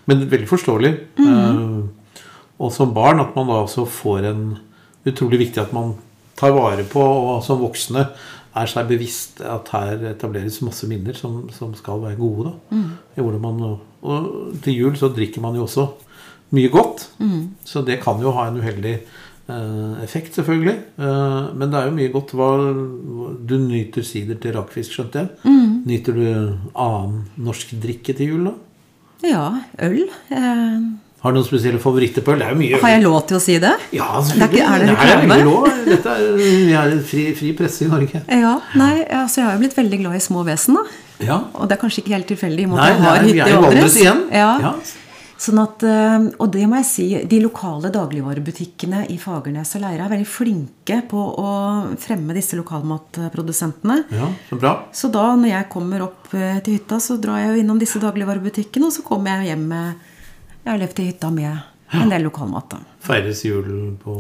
men 0.08 0.24
veldig 0.32 0.48
forståelig. 0.48 0.94
Eh, 1.20 1.82
Og 2.64 2.72
som 2.72 2.94
barn 2.96 3.20
at 3.20 3.34
man 3.36 3.48
da 3.50 3.64
også 3.66 3.84
får 3.90 4.30
en 4.30 4.46
Utrolig 5.04 5.36
viktig 5.42 5.60
at 5.60 5.74
man 5.76 5.90
tar 6.40 6.54
vare 6.56 6.86
på, 6.88 7.02
og 7.04 7.42
som 7.44 7.60
voksne 7.60 8.06
er 8.56 8.70
seg 8.72 8.88
bevisst 8.88 9.42
at 9.44 9.68
her 9.74 10.06
etableres 10.14 10.62
masse 10.64 10.88
minner 10.88 11.12
som, 11.18 11.50
som 11.52 11.74
skal 11.76 12.00
være 12.06 12.16
gode. 12.16 12.54
da. 12.54 12.78
Hvordan 13.18 13.42
man, 13.44 13.60
og 14.00 14.30
til 14.64 14.78
jul 14.80 14.96
så 14.96 15.10
drikker 15.12 15.44
man 15.44 15.58
jo 15.60 15.66
også 15.68 15.90
mye 16.56 16.72
godt, 16.72 17.04
så 17.68 17.84
det 17.84 18.00
kan 18.06 18.22
jo 18.24 18.32
ha 18.32 18.48
en 18.48 18.62
uheldig 18.64 18.96
effekt, 20.04 20.36
selvfølgelig. 20.38 20.76
Eh, 21.00 21.54
men 21.56 21.70
det 21.72 21.80
er 21.80 21.86
jo 21.90 21.96
mye 21.98 22.12
godt. 22.14 22.32
Hva, 22.38 22.50
du 23.46 23.56
nyter 23.60 24.04
sider 24.08 24.36
til 24.40 24.54
rakfisk, 24.56 24.92
skjønte 24.96 25.24
jeg. 25.26 25.56
Nyter 25.86 26.14
du 26.16 26.28
annen 26.80 27.26
norsk 27.44 27.74
drikke 27.84 28.16
til 28.16 28.28
jul, 28.36 28.46
da? 28.52 28.54
Ja, 29.28 29.46
øl. 29.84 30.06
Eh, 30.32 30.80
Har 31.24 31.32
du 31.32 31.38
noen 31.40 31.48
spesielle 31.48 31.80
favoritter 31.80 32.22
på 32.24 32.34
øl? 32.34 32.40
Det 32.42 32.48
er 32.48 32.52
jo 32.56 32.60
mye 32.60 32.74
øl. 32.76 32.82
har 32.84 32.90
jeg 32.98 33.04
lov 33.04 33.22
til 33.28 33.38
å 33.38 33.42
si 33.44 33.58
det? 33.64 33.72
Ja, 33.96 34.10
Det 34.24 34.60
er, 34.60 34.80
det 34.84 34.96
reklame? 34.98 35.38
lov. 35.44 35.68
Dette 35.88 36.10
er, 36.10 36.34
vi 36.40 36.74
er 36.76 36.98
fri, 37.08 37.24
fri 37.36 37.54
presse 37.56 37.86
i 37.86 37.88
Norge. 37.92 38.24
Ja, 38.28 38.58
nei, 38.76 39.06
altså 39.08 39.40
Jeg 39.42 39.46
har 39.48 39.54
jo 39.56 39.60
blitt 39.64 39.78
veldig 39.78 40.00
glad 40.04 40.16
i 40.16 40.20
små 40.24 40.44
vesen. 40.48 40.76
da. 40.76 40.84
Ja. 41.24 41.38
Og 41.56 41.70
det 41.70 41.78
er 41.78 41.82
kanskje 41.86 42.04
ikke 42.04 42.16
helt 42.18 42.28
tilfeldig. 42.28 42.60
i 42.60 42.66
og 42.66 42.70
med 42.74 42.78
Nei, 42.82 42.90
at 42.90 42.96
jeg 42.98 43.04
har 43.04 43.16
nei, 43.16 43.30
hytte 43.30 43.48
er 43.48 43.56
i 43.56 43.64
Valdres. 43.64 43.96
Ja. 44.04 44.16
Ja. 44.60 44.74
Sånn 45.38 45.60
at, 45.60 45.84
eh, 45.84 46.28
og 46.40 46.52
det 46.54 46.64
må 46.70 46.78
jeg 46.80 46.86
si, 46.88 47.06
de 47.28 47.40
lokale 47.44 47.90
dagligvarebutikkene 47.92 49.04
i 49.12 49.18
Fagernes 49.20 49.74
og 49.76 49.82
Leira 49.84 50.06
er 50.06 50.14
veldig 50.14 50.30
flinke 50.30 51.02
på 51.10 51.24
å 51.42 51.50
fremme 52.00 52.36
disse 52.38 52.56
lokalmatprodusentene. 52.60 54.04
ja, 54.14 54.30
så 54.50 54.56
bra. 54.60 54.74
Så 54.94 55.12
da 55.12 55.36
når 55.36 55.50
jeg 55.52 55.70
kommer 55.74 56.06
opp 56.08 56.34
eh, 56.34 56.60
til 56.64 56.78
hytta, 56.78 57.00
så 57.04 57.18
drar 57.22 57.42
jeg 57.42 57.54
jo 57.56 57.62
innom 57.64 57.80
disse 57.82 58.00
dagligvarebutikkene, 58.00 58.88
og 58.88 58.94
så 58.96 59.04
kommer 59.06 59.42
jeg 59.44 59.54
hjem 59.54 59.68
med 59.68 60.10
Jeg 60.64 60.72
har 60.72 60.80
levd 60.80 61.00
i 61.04 61.08
hytta 61.12 61.30
med 61.34 61.58
en 61.94 62.10
del 62.14 62.24
lokalmat. 62.24 62.70
da. 62.72 62.78
Feires 63.04 63.44
jul 63.44 63.98
på 64.02 64.14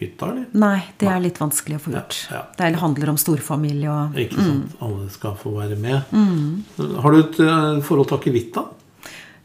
hytta, 0.00 0.28
eller? 0.32 0.44
Nei, 0.52 0.82
det 1.00 1.08
er 1.08 1.20
litt 1.24 1.38
vanskelig 1.40 1.78
å 1.78 1.82
få 1.86 1.94
gjort. 1.94 2.18
Ja, 2.30 2.42
Det 2.56 2.68
handler 2.80 3.10
om 3.14 3.16
storfamilie 3.20 3.88
og 3.90 4.14
Ikke 4.20 4.36
sant? 4.44 4.76
Alle 4.84 5.08
skal 5.12 5.34
få 5.40 5.54
være 5.56 5.76
med. 5.80 6.02
Mm. 6.12 7.00
Har 7.00 7.12
du 7.16 7.18
et 7.22 7.40
eh, 7.40 7.80
forhold 7.86 8.08
til 8.12 8.18
akevitt, 8.20 8.52
da? 8.54 8.66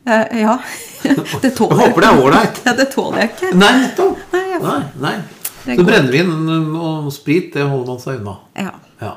Eh, 0.06 0.40
Ja. 0.42 0.60
Det 1.42 1.52
tåler 1.58 1.76
Jeg 1.82 1.90
håper 1.90 2.02
det 2.02 2.10
er 2.10 2.22
ålreit. 2.24 2.62
Ja, 2.66 2.74
det 2.74 2.86
tåler 2.94 3.20
jeg 3.24 3.30
ikke. 3.36 3.50
Nei, 3.58 3.72
nettopp! 3.82 4.18
Nei, 4.34 4.44
jeg- 4.52 4.62
Nei, 4.62 4.84
nei. 5.02 5.16
Så 5.66 5.76
går- 5.80 5.86
brennevin 5.86 6.76
og 6.78 7.12
sprit, 7.14 7.52
det 7.54 7.64
holder 7.66 7.88
man 7.88 8.00
seg 8.00 8.20
unna. 8.20 8.36
Ja. 8.56 8.72
Ja. 9.02 9.14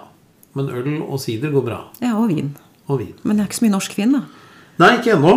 Men 0.57 0.69
øl 0.71 1.03
og 1.05 1.21
sider 1.21 1.51
går 1.53 1.65
bra. 1.65 1.79
ja, 2.01 2.15
og 2.17 2.29
vin. 2.29 2.55
Og 2.89 2.99
vin. 3.01 3.15
Men 3.23 3.37
det 3.37 3.45
er 3.45 3.49
ikke 3.51 3.59
så 3.61 3.65
mye 3.67 3.75
norsk 3.77 3.97
vin, 3.99 4.13
da. 4.13 4.23
Nei, 4.79 4.91
ikke 4.99 5.13
ennå. 5.17 5.33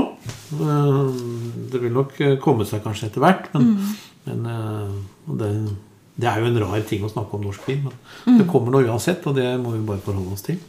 Eh, 0.54 1.70
Det 1.72 1.82
vil 1.82 1.92
nok 1.96 2.20
eh, 2.22 2.36
komme 2.38 2.66
seg 2.66 2.84
kanskje 2.84 3.08
etter 3.10 3.20
hvert. 3.24 3.48
Men, 3.54 3.62
Mm. 3.62 3.96
men 4.26 4.46
eh, 4.46 5.36
det, 5.38 5.50
det 6.20 6.28
er 6.30 6.40
jo 6.40 6.46
en 6.46 6.60
rar 6.64 6.82
ting 6.88 7.04
å 7.04 7.12
snakke 7.12 7.34
om 7.34 7.42
norsk 7.44 7.68
vin. 7.68 7.84
Men 7.84 7.94
Mm. 8.26 8.38
det 8.40 8.48
kommer 8.48 8.72
nå 8.72 8.84
uansett, 8.88 9.26
og 9.28 9.36
det 9.36 9.60
må 9.60 9.72
vi 9.74 9.80
bare 9.88 10.00
forholde 10.00 10.32
oss 10.34 10.42
til. 10.44 10.60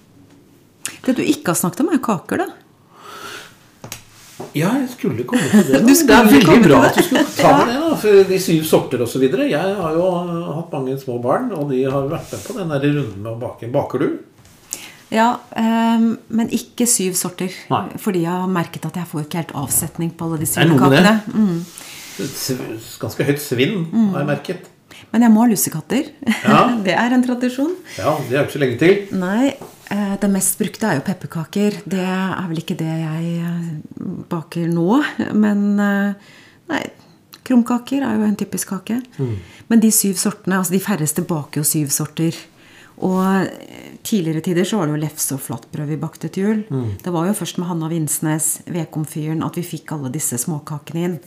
Det 1.05 1.17
du 1.17 1.23
ikke 1.23 1.47
har 1.49 1.55
snakket 1.55 1.81
om, 1.81 1.89
er 1.95 1.99
kaker, 1.99 2.39
da. 2.39 2.47
Ja, 4.57 4.73
jeg 4.81 4.89
skulle 4.93 5.25
komme 5.29 5.45
til 5.51 5.69
det. 5.69 5.81
Det 6.09 6.17
er 6.17 6.29
veldig 6.29 6.59
bra 6.65 6.81
at 6.89 6.97
du 6.99 7.03
skulle 7.05 7.25
ta 7.37 7.53
med 7.59 7.71
det. 7.71 7.79
da, 7.85 7.95
for 8.03 8.29
De 8.33 8.41
syv 8.43 8.65
sorter 8.69 9.05
osv. 9.05 9.25
Jeg 9.29 9.77
har 9.79 9.97
jo 9.97 10.09
hatt 10.57 10.75
mange 10.75 10.99
små 11.01 11.19
barn, 11.23 11.51
og 11.57 11.71
de 11.73 11.85
har 11.85 12.09
vært 12.11 12.33
med 12.35 12.45
på 12.47 12.59
den 12.59 12.73
der 12.73 12.87
runden 12.89 13.23
med 13.23 13.33
å 13.33 13.39
bake. 13.41 13.71
Baker 13.73 14.03
du? 14.03 14.11
Ja, 15.13 15.29
ehm, 15.61 16.15
men 16.33 16.53
ikke 16.57 16.87
syv 16.89 17.17
sorter. 17.21 17.53
Nei. 17.71 17.85
Fordi 18.01 18.25
jeg 18.25 18.33
har 18.33 18.49
merket 18.49 18.87
at 18.89 18.97
jeg 18.97 19.09
får 19.11 19.27
ikke 19.27 19.43
helt 19.43 19.57
avsetning 19.63 20.13
på 20.17 20.29
alle 20.29 20.41
disse 20.41 20.65
julekakene. 20.65 21.19
Mm. 21.33 21.59
Ganske 23.03 23.27
høyt 23.29 23.43
svinn, 23.43 23.83
har 24.13 24.23
jeg 24.23 24.31
merket. 24.31 24.71
Men 25.13 25.27
jeg 25.27 25.33
må 25.35 25.45
ha 25.45 25.51
lussekatter. 25.51 26.09
Ja. 26.25 26.63
det 26.87 26.97
er 26.97 27.13
en 27.17 27.25
tradisjon. 27.25 27.75
Ja, 27.99 28.17
Det 28.29 28.37
er 28.37 28.41
jo 28.41 28.47
ikke 28.47 28.57
så 28.57 28.63
lenge 28.65 28.79
til. 28.81 29.03
Nei, 29.21 29.53
eh, 29.53 29.61
det 29.91 30.31
mest 30.31 30.59
brukte 30.61 30.89
er 30.89 30.99
jo 30.99 31.05
pepperkaker. 31.07 31.81
Det 31.89 32.05
er 32.05 32.47
vel 32.49 32.63
ikke 32.63 32.79
det 32.81 32.89
jeg 32.89 33.33
eh, 33.43 33.67
baker 34.31 34.71
nå. 34.71 35.03
Men 35.35 35.65
eh, 35.83 36.31
nei, 36.71 36.83
krumkaker 37.45 38.05
er 38.07 38.17
jo 38.17 38.29
en 38.29 38.39
typisk 38.39 38.73
kake. 38.73 39.01
Men 39.69 39.83
de 39.83 39.91
syv 39.95 40.17
sortene, 40.21 40.61
altså 40.61 40.77
de 40.77 40.83
færreste 40.85 41.25
baker 41.29 41.63
jo 41.63 41.69
syv 41.69 41.93
sorter. 41.95 42.39
Og 43.03 43.21
eh, 43.43 43.93
tidligere 44.07 44.45
tider 44.45 44.69
så 44.69 44.81
var 44.81 44.89
det 44.89 44.97
jo 44.97 45.03
lefse 45.05 45.37
og 45.37 45.45
flatbrød 45.45 45.91
vi 45.91 46.01
bakte 46.01 46.31
til 46.33 46.49
jul. 46.49 46.65
Det 47.03 47.13
var 47.13 47.29
jo 47.29 47.37
først 47.37 47.61
med 47.61 47.69
Hanna 47.69 47.91
Vinsnes, 47.93 48.55
vedkomfyren, 48.71 49.45
at 49.45 49.59
vi 49.59 49.67
fikk 49.75 49.97
alle 49.97 50.13
disse 50.15 50.39
småkakene 50.41 51.07
inn. 51.09 51.21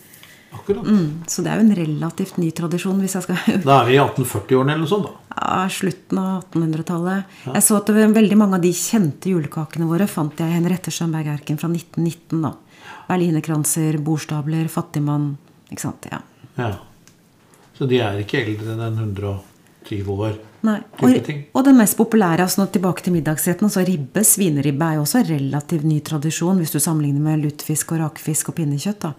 Akkurat. 0.56 0.88
Mm, 0.88 1.08
så 1.30 1.44
det 1.46 1.52
er 1.52 1.60
jo 1.60 1.65
en 1.65 1.78
relativt 1.80 2.39
ny 2.41 2.50
tradisjon. 2.56 3.00
hvis 3.04 3.15
jeg 3.18 3.26
skal 3.28 3.39
Da 3.68 3.78
er 3.82 3.89
vi 3.89 3.98
i 3.98 4.02
1840-årene 4.02 4.76
eller 4.76 4.84
noe 4.86 4.91
sånt, 4.91 5.10
da. 5.10 5.39
ja, 5.41 5.62
Slutten 5.78 6.22
av 6.22 6.32
1800-tallet. 6.50 7.38
Jeg 7.52 7.65
så 7.68 7.80
at 7.82 7.94
veldig 7.96 8.39
mange 8.39 8.60
av 8.60 8.65
de 8.65 8.74
kjente 8.76 9.32
julekakene 9.34 9.89
våre 9.89 10.08
fant 10.12 10.39
jeg 10.39 10.52
i 10.52 10.58
Henriette 10.58 10.94
Schönberg 10.94 11.34
Erken 11.36 11.60
fra 11.62 11.70
1919. 11.72 12.41
da. 12.46 12.56
Berlinerkranser, 13.10 14.00
bordstabler, 14.06 14.68
fattigmann. 14.72 15.36
Ikke 15.70 15.86
sant? 15.88 16.10
Ja. 16.12 16.22
Ja. 16.58 16.74
Så 17.76 17.88
de 17.89 18.00
er 18.00 18.22
ikke 18.22 18.39
eldre 18.46 18.76
enn 18.76 19.00
120 19.00 20.12
år. 20.15 20.38
Nei. 20.65 20.80
Og, 21.04 21.30
og 21.54 21.65
den 21.68 21.78
mest 21.78 21.98
populære, 22.00 22.46
altså 22.46 22.63
nå 22.63 22.70
tilbake 22.74 23.04
til 23.06 23.13
middagsretten, 23.13 23.70
så 23.70 23.84
ribbe, 23.86 24.24
svineribbe, 24.26 24.88
er 24.88 24.98
jo 24.98 25.04
også 25.04 25.20
en 25.22 25.28
relativt 25.30 25.86
ny 25.86 26.00
tradisjon 26.06 26.62
hvis 26.62 26.74
du 26.74 26.80
sammenligner 26.82 27.22
med 27.22 27.44
lutefisk 27.44 27.94
og 27.94 28.02
rakfisk 28.02 28.50
og 28.50 28.58
pinnekjøtt. 28.58 29.06
da. 29.06 29.13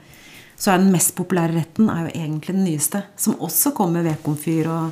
Så 0.56 0.72
er 0.72 0.80
den 0.80 0.92
mest 0.92 1.12
populære 1.18 1.58
retten 1.58 1.90
er 1.92 2.06
jo 2.06 2.10
egentlig 2.14 2.54
den 2.54 2.64
nyeste, 2.64 3.02
som 3.16 3.40
også 3.44 3.70
kommer 3.76 4.00
ved 4.00 4.10
vedkomfyr 4.10 4.68
og 4.72 4.90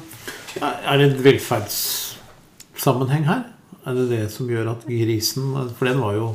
er 0.61 0.97
det 1.01 1.07
en 1.09 1.25
velferdssammenheng 1.25 3.25
her? 3.27 3.41
Er 3.85 3.97
det 3.99 4.09
det 4.11 4.25
som 4.33 4.49
gjør 4.49 4.71
at 4.73 4.85
grisen 4.89 5.55
For 5.77 5.89
den 5.89 6.01
var 6.01 6.17
jo 6.17 6.33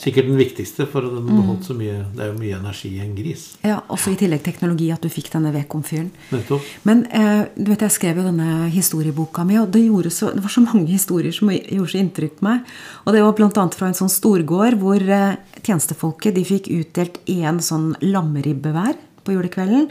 sikkert 0.00 0.26
den 0.26 0.38
viktigste, 0.38 0.86
for 0.90 1.06
den 1.06 1.26
beholdt 1.28 1.68
så 1.68 1.74
mye 1.76 2.00
Det 2.14 2.22
er 2.22 2.30
jo 2.32 2.38
mye 2.38 2.56
energi 2.58 2.90
i 2.96 3.02
en 3.04 3.14
gris. 3.16 3.44
Ja, 3.62 3.80
også 3.92 4.14
i 4.14 4.18
tillegg 4.18 4.42
teknologi, 4.46 4.88
at 4.94 5.04
du 5.04 5.10
fikk 5.12 5.30
denne 5.32 5.52
vedkomfyren. 5.54 6.08
Nettopp. 6.34 6.66
Men 6.88 7.04
eh, 7.14 7.44
du 7.54 7.70
vet, 7.70 7.84
jeg 7.86 7.94
skrev 7.94 8.18
jo 8.20 8.26
denne 8.26 8.68
historieboka 8.74 9.44
mi, 9.46 9.58
og 9.60 9.70
det, 9.74 9.84
så, 10.14 10.32
det 10.34 10.42
var 10.42 10.54
så 10.54 10.64
mange 10.64 10.88
historier 10.90 11.34
som 11.34 11.52
gjorde 11.52 11.92
så 11.92 12.00
inntrykk 12.02 12.40
på 12.40 12.48
meg. 12.48 12.72
Og 13.04 13.14
det 13.14 13.22
var 13.22 13.36
bl.a. 13.38 13.66
fra 13.78 13.90
en 13.90 13.98
sånn 14.00 14.12
storgård 14.12 14.78
hvor 14.82 15.02
eh, 15.18 15.36
tjenestefolket 15.62 16.34
de 16.38 16.46
fikk 16.48 16.72
utdelt 16.74 17.20
én 17.30 17.62
sånn 17.62 17.92
lammeribbe 18.02 18.74
hver 18.74 18.98
på 19.24 19.36
julekvelden. 19.36 19.88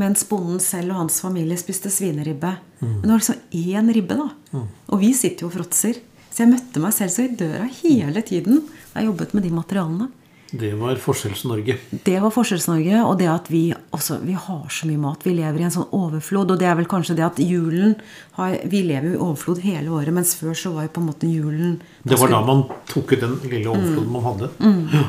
Mens 0.00 0.24
bonden 0.24 0.62
selv 0.64 0.94
og 0.94 1.02
hans 1.02 1.20
familie 1.20 1.58
spiste 1.60 1.92
svineribbe. 1.92 2.54
Men 2.80 3.02
det 3.04 3.10
var 3.12 3.20
liksom 3.20 3.42
én 3.52 3.92
ribbe, 3.92 4.16
da. 4.16 4.62
Og 4.88 5.02
vi 5.02 5.12
sitter 5.16 5.44
jo 5.44 5.50
og 5.50 5.58
fråtser. 5.58 6.00
Så 6.32 6.44
jeg 6.44 6.52
møtte 6.54 6.80
meg 6.80 6.96
selv 6.96 7.12
så 7.12 7.26
i 7.26 7.36
døra 7.36 7.68
hele 7.82 8.24
tiden 8.24 8.64
da 8.92 9.00
jeg 9.00 9.10
jobbet 9.10 9.34
med 9.36 9.44
de 9.44 9.52
materialene. 9.52 10.08
Det 10.52 10.74
var 10.76 10.98
Forskjells-Norge. 11.00 11.78
Det 12.04 12.18
var 12.20 12.32
Forskjells-Norge, 12.32 12.98
og 13.08 13.14
det 13.16 13.28
at 13.32 13.46
vi, 13.48 13.62
også, 13.96 14.18
vi 14.20 14.34
har 14.36 14.66
så 14.68 14.84
mye 14.84 15.00
mat. 15.00 15.22
Vi 15.24 15.32
lever 15.32 15.62
i 15.62 15.64
en 15.64 15.72
sånn 15.72 15.88
overflod. 15.96 16.52
Og 16.52 16.60
det 16.60 16.68
er 16.68 16.76
vel 16.76 16.88
kanskje 16.90 17.16
det 17.16 17.24
at 17.24 17.40
julen 17.40 17.94
har, 18.36 18.58
Vi 18.68 18.82
lever 18.84 19.08
jo 19.08 19.14
i 19.14 19.22
overflod 19.30 19.62
hele 19.64 19.88
året, 19.96 20.12
mens 20.12 20.34
før 20.36 20.52
så 20.58 20.74
var 20.74 20.84
jo 20.84 20.92
på 20.92 21.00
en 21.00 21.08
måte 21.08 21.30
julen 21.30 21.78
Det 22.04 22.20
var 22.20 22.34
da 22.34 22.42
man 22.44 22.66
tok 22.90 23.14
ut 23.14 23.24
den 23.24 23.38
lille 23.46 23.72
overfloden 23.72 24.12
man 24.12 24.26
hadde. 24.28 24.50
Ja, 24.92 25.06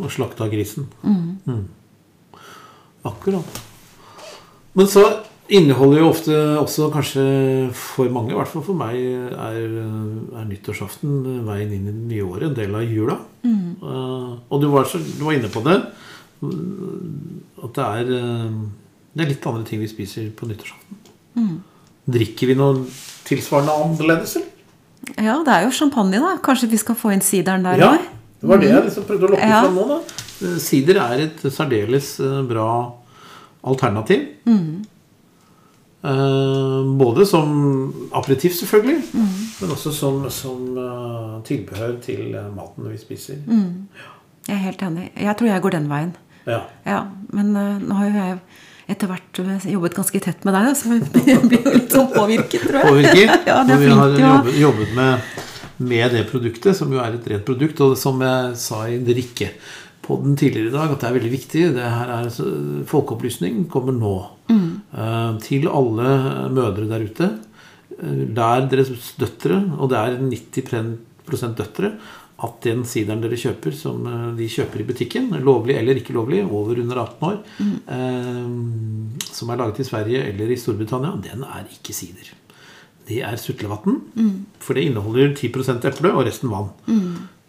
og 0.00 0.10
slakta 0.10 0.50
grisen. 0.50 0.90
Mm. 1.06 1.62
Akkurat. 3.06 3.62
Men 4.74 4.90
så 4.90 5.06
inneholder 5.50 5.98
jo 6.02 6.08
ofte 6.12 6.34
også 6.60 6.86
kanskje 6.94 7.22
for 7.74 8.10
mange, 8.12 8.30
i 8.32 8.36
hvert 8.38 8.48
fall 8.52 8.62
for 8.66 8.78
meg, 8.78 8.96
er, 9.34 9.72
er 10.38 10.44
nyttårsaften 10.48 11.42
veien 11.48 11.72
inn 11.74 11.88
i 11.88 11.94
det 11.94 12.06
nye 12.12 12.26
året 12.28 12.48
en 12.50 12.54
del 12.58 12.76
av 12.78 12.84
jula. 12.86 13.16
Eh, 13.44 14.30
og 14.50 14.60
du 14.62 14.68
var, 14.72 14.84
så, 14.90 15.00
du 15.02 15.24
var 15.26 15.34
inne 15.38 15.50
på 15.52 15.62
det. 15.66 15.78
At 17.60 17.74
det 17.76 17.86
er, 17.86 18.12
eh, 18.16 18.60
det 19.16 19.24
er 19.26 19.30
litt 19.32 19.46
andre 19.50 19.66
ting 19.68 19.82
vi 19.82 19.90
spiser 19.90 20.30
på 20.36 20.48
nyttårsaften. 20.50 21.50
Drikker 22.10 22.50
vi 22.50 22.56
noe 22.58 22.84
tilsvarende 23.28 23.74
annerledes, 23.84 24.36
eller? 24.40 24.56
Ja, 25.20 25.36
det 25.46 25.52
er 25.54 25.66
jo 25.66 25.74
champagne, 25.74 26.18
da. 26.22 26.36
Kanskje 26.44 26.68
vi 26.70 26.78
skal 26.80 26.96
få 26.98 27.12
inn 27.14 27.22
sideren 27.24 27.64
der 27.66 27.78
Ja, 27.80 27.92
det 28.40 28.48
var 28.48 28.60
det 28.60 28.70
jeg 28.70 28.86
liksom 28.86 29.04
prøvde 29.08 29.28
å 29.28 29.32
lokke 29.34 29.48
Ja. 29.50 29.60
fram 29.66 29.76
nå. 29.78 29.84
da. 29.88 30.00
Eh, 30.46 30.56
Sider 30.62 30.96
er 31.02 31.26
et 31.26 31.42
særdeles 31.52 32.14
bra 32.48 32.68
alternativ. 33.64 34.26
Eh, 34.48 34.62
både 36.02 37.26
som 37.28 37.50
aperitiff, 38.16 38.54
selvfølgelig, 38.54 39.02
men 39.60 39.70
også 39.74 39.92
som, 39.92 40.22
som 40.32 40.78
eh, 40.80 41.34
tilbehør 41.44 41.98
til 42.00 42.34
eh, 42.34 42.48
maten 42.56 42.88
vi 42.88 42.96
spiser. 42.98 43.42
Jeg 44.48 44.56
er 44.56 44.64
helt 44.64 44.82
enig. 44.82 45.10
Jeg 45.20 45.36
tror 45.36 45.50
jeg 45.50 45.62
går 45.66 45.76
den 45.76 45.90
veien. 45.90 46.16
Ja. 46.46 46.60
Ja, 46.86 47.02
Men 47.36 47.52
eh, 47.56 47.76
nå 47.84 47.98
har 47.98 48.08
jo 48.08 48.16
jeg 48.16 48.38
etter 48.90 49.10
hvert 49.10 49.42
eh, 49.42 49.68
jobbet 49.74 49.98
ganske 49.98 50.22
tett 50.24 50.46
med 50.48 50.56
deg, 50.56 50.72
så 50.78 50.96
jeg 50.96 51.10
blir 51.50 51.68
jo 51.68 51.74
litt 51.76 51.94
sånn 51.94 52.08
påvirket, 52.14 52.64
tror 52.64 52.80
jeg. 52.80 52.88
Påvirket? 52.88 53.36
ja, 53.52 53.60
det 53.68 53.78
vi 53.82 53.92
har 53.92 54.16
jobbet, 54.24 54.56
jobbet 54.64 54.96
med, 54.96 55.36
med 55.92 56.16
det 56.16 56.24
produktet, 56.32 56.78
som 56.78 56.96
jo 56.96 57.02
er 57.02 57.20
et 57.20 57.30
rent 57.34 57.46
produkt. 57.46 57.84
Og 57.84 57.94
som 58.00 58.24
jeg 58.24 58.56
sa 58.60 58.82
i 58.88 58.98
drikkepodden 60.10 60.36
tidligere 60.36 60.68
i 60.68 60.74
dag, 60.74 60.90
at 60.90 61.00
det 61.00 61.08
er 61.08 61.16
veldig 61.16 61.32
viktig. 61.32 61.62
Det 61.74 61.90
her 61.94 62.10
er 62.16 62.84
Folkeopplysning 62.86 63.68
kommer 63.70 63.92
nå. 63.92 64.16
Mm. 64.50 65.38
til 65.38 65.68
alle 65.68 66.50
mødre 66.50 66.88
der 66.90 67.04
ute. 67.06 67.28
Eh, 68.02 68.26
Lær 68.34 68.66
deres 68.68 69.14
døtre, 69.18 69.60
og 69.78 69.90
det 69.90 69.98
er 69.98 70.18
90% 70.18 71.54
døtre, 71.56 71.92
at 72.40 72.62
den 72.64 72.84
sideren 72.88 73.20
dere 73.20 73.36
kjøper, 73.36 73.72
som 73.76 74.06
eh, 74.06 74.34
de 74.38 74.48
kjøper 74.48 74.80
i 74.80 74.86
butikken, 74.88 75.30
lovlig 75.44 75.76
eller 75.76 76.00
ikke 76.00 76.16
lovlig, 76.16 76.42
over 76.44 76.80
under 76.80 77.02
18 77.04 77.28
år, 77.28 77.38
eh, 77.94 79.24
som 79.30 79.50
er 79.50 79.60
laget 79.60 79.80
i 79.80 79.88
Sverige 79.88 80.24
eller 80.32 80.50
i 80.50 80.58
Storbritannia, 80.58 81.14
den 81.22 81.44
er 81.44 81.68
ikke 81.70 81.94
sider. 81.94 82.32
Det 83.06 83.22
er 83.26 83.36
sutlevann. 83.36 84.00
For 84.62 84.74
det 84.74 84.86
inneholder 84.86 85.32
10% 85.34 85.86
eple 85.88 86.12
og 86.12 86.26
resten 86.26 86.50
vann. 86.50 86.68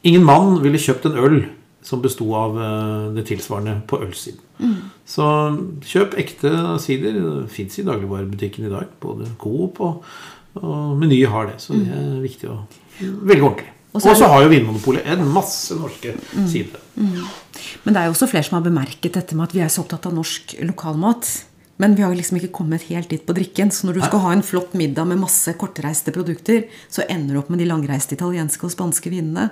Ingen 0.03 0.23
mann 0.25 0.55
ville 0.63 0.79
kjøpt 0.81 1.05
en 1.05 1.19
øl 1.21 1.43
som 1.83 2.01
besto 2.03 2.27
av 2.37 2.57
eh, 2.61 3.07
det 3.15 3.25
tilsvarende 3.29 3.79
på 3.89 4.01
ølsiden. 4.05 4.39
Så 5.09 5.25
kjøp 5.89 6.13
ekte 6.21 6.51
sider. 6.83 7.15
Det 7.17 7.49
fins 7.51 7.79
i 7.81 7.85
dagligvarebutikken 7.87 8.67
i 8.67 8.71
dag. 8.71 8.87
Både 9.01 9.27
Coop 9.41 9.79
og, 9.81 10.03
og 10.61 10.97
Meny 11.01 11.23
har 11.25 11.49
det. 11.49 11.57
Så 11.63 11.73
det 11.73 11.89
er 11.97 12.19
viktig 12.21 12.49
å 12.53 12.59
velge 13.01 13.41
ordentlig. 13.47 13.71
Og 13.91 13.99
så 14.05 14.13
det- 14.13 14.29
har 14.31 14.43
jo 14.45 14.49
Vinmonopolet 14.53 15.07
en 15.11 15.25
masse 15.33 15.75
norske 15.75 16.13
sider. 16.47 16.79
Men 16.95 17.93
det 17.93 17.97
er 17.97 18.05
jo 18.07 18.13
også 18.13 18.29
flere 18.29 18.43
som 18.47 18.55
har 18.61 18.69
bemerket 18.69 19.13
dette 19.17 19.35
med 19.35 19.49
at 19.49 19.55
vi 19.57 19.59
er 19.65 19.67
så 19.73 19.81
opptatt 19.83 20.05
av 20.07 20.13
norsk 20.15 20.55
lokalmat. 20.63 21.31
Men 21.77 21.95
vi 21.97 22.03
har 22.03 22.13
liksom 22.15 22.37
ikke 22.37 22.51
kommet 22.53 22.83
helt 22.91 23.09
dit 23.09 23.23
på 23.25 23.33
drikken. 23.33 23.71
Så 23.73 23.87
når 23.87 23.97
du 23.97 24.01
skal 24.03 24.21
ha 24.25 24.33
en 24.35 24.43
flott 24.45 24.75
middag 24.77 25.07
med 25.09 25.21
masse 25.21 25.53
kortreiste 25.57 26.13
produkter, 26.13 26.67
så 26.91 27.05
ender 27.09 27.33
du 27.33 27.41
opp 27.41 27.49
med 27.49 27.61
de 27.63 27.69
langreiste 27.69 28.17
italienske 28.17 28.67
og 28.67 28.73
spanske 28.75 29.09
vinene. 29.09 29.49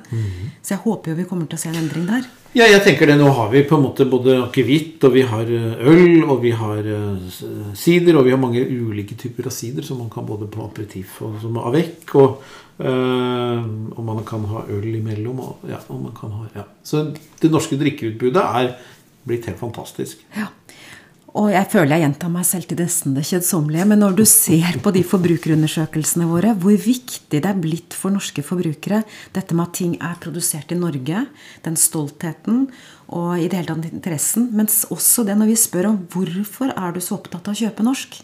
Så 0.62 0.76
jeg 0.76 0.84
håper 0.84 1.12
jo 1.12 1.18
vi 1.22 1.26
kommer 1.30 1.50
til 1.50 1.58
å 1.58 1.64
se 1.64 1.72
en 1.72 1.82
endring 1.82 2.06
der. 2.10 2.28
Ja, 2.58 2.66
jeg 2.66 2.82
tenker 2.82 3.06
det. 3.06 3.18
Nå 3.20 3.28
har 3.38 3.52
vi 3.52 3.62
på 3.68 3.78
en 3.78 3.84
måte 3.84 4.08
både 4.10 4.40
akevitt, 4.42 5.04
og 5.06 5.14
vi 5.14 5.22
har 5.30 5.50
eh, 5.54 5.84
øl, 5.92 6.24
og 6.26 6.40
vi 6.42 6.50
har 6.58 6.80
eh, 6.82 7.36
sider, 7.78 8.18
og 8.18 8.26
vi 8.26 8.34
har 8.34 8.42
mange 8.42 8.64
ulike 8.66 9.18
typer 9.20 9.52
av 9.52 9.54
sider 9.54 9.86
som 9.86 10.00
man 10.02 10.10
kan 10.10 10.26
både 10.26 10.48
på 10.50 10.64
aperitiff 10.66 11.20
og 11.26 11.38
som 11.44 11.60
avec, 11.62 12.10
og, 12.18 12.42
øh, 12.82 13.60
og 13.94 14.02
man 14.08 14.24
kan 14.26 14.48
ha 14.50 14.64
øl 14.66 14.90
imellom. 14.98 15.44
Og, 15.46 15.68
ja, 15.70 15.78
og 15.94 16.02
man 16.08 16.16
kan 16.18 16.34
ha, 16.40 16.48
ja. 16.58 16.66
Så 16.82 17.12
det 17.42 17.54
norske 17.54 17.78
drikkeutbudet 17.78 18.42
er 18.42 18.74
blitt 19.30 19.46
helt 19.46 19.62
fantastisk. 19.62 20.26
Ja. 20.34 20.50
Og 21.38 21.52
jeg 21.54 21.68
føler 21.70 21.94
jeg 21.94 22.06
gjentar 22.08 22.32
meg 22.34 22.46
selv 22.48 22.66
til 22.70 22.80
nesten 22.82 23.14
det 23.14 23.26
kjedsommelige, 23.30 23.86
men 23.92 24.02
når 24.02 24.16
du 24.18 24.24
ser 24.26 24.80
på 24.82 24.94
de 24.96 25.04
forbrukerundersøkelsene 25.06 26.26
våre, 26.30 26.56
hvor 26.58 26.74
viktig 26.74 27.30
det 27.30 27.46
er 27.46 27.60
blitt 27.62 27.94
for 27.98 28.14
norske 28.16 28.42
forbrukere, 28.46 29.04
dette 29.36 29.58
med 29.58 29.68
at 29.68 29.76
ting 29.78 29.94
er 30.02 30.18
produsert 30.24 30.74
i 30.74 30.80
Norge, 30.80 31.28
den 31.66 31.78
stoltheten 31.78 32.66
og 33.10 33.40
i 33.42 33.48
det 33.50 33.58
hele 33.58 33.74
tatt 33.74 33.94
interessen, 33.94 34.50
mens 34.54 34.84
også 34.94 35.24
det 35.26 35.34
når 35.40 35.48
vi 35.50 35.56
spør 35.58 35.88
om 35.90 35.96
hvorfor 36.14 36.70
er 36.76 36.94
du 36.94 37.00
så 37.02 37.16
opptatt 37.18 37.48
av 37.50 37.56
å 37.56 37.58
kjøpe 37.58 37.86
norsk, 37.86 38.20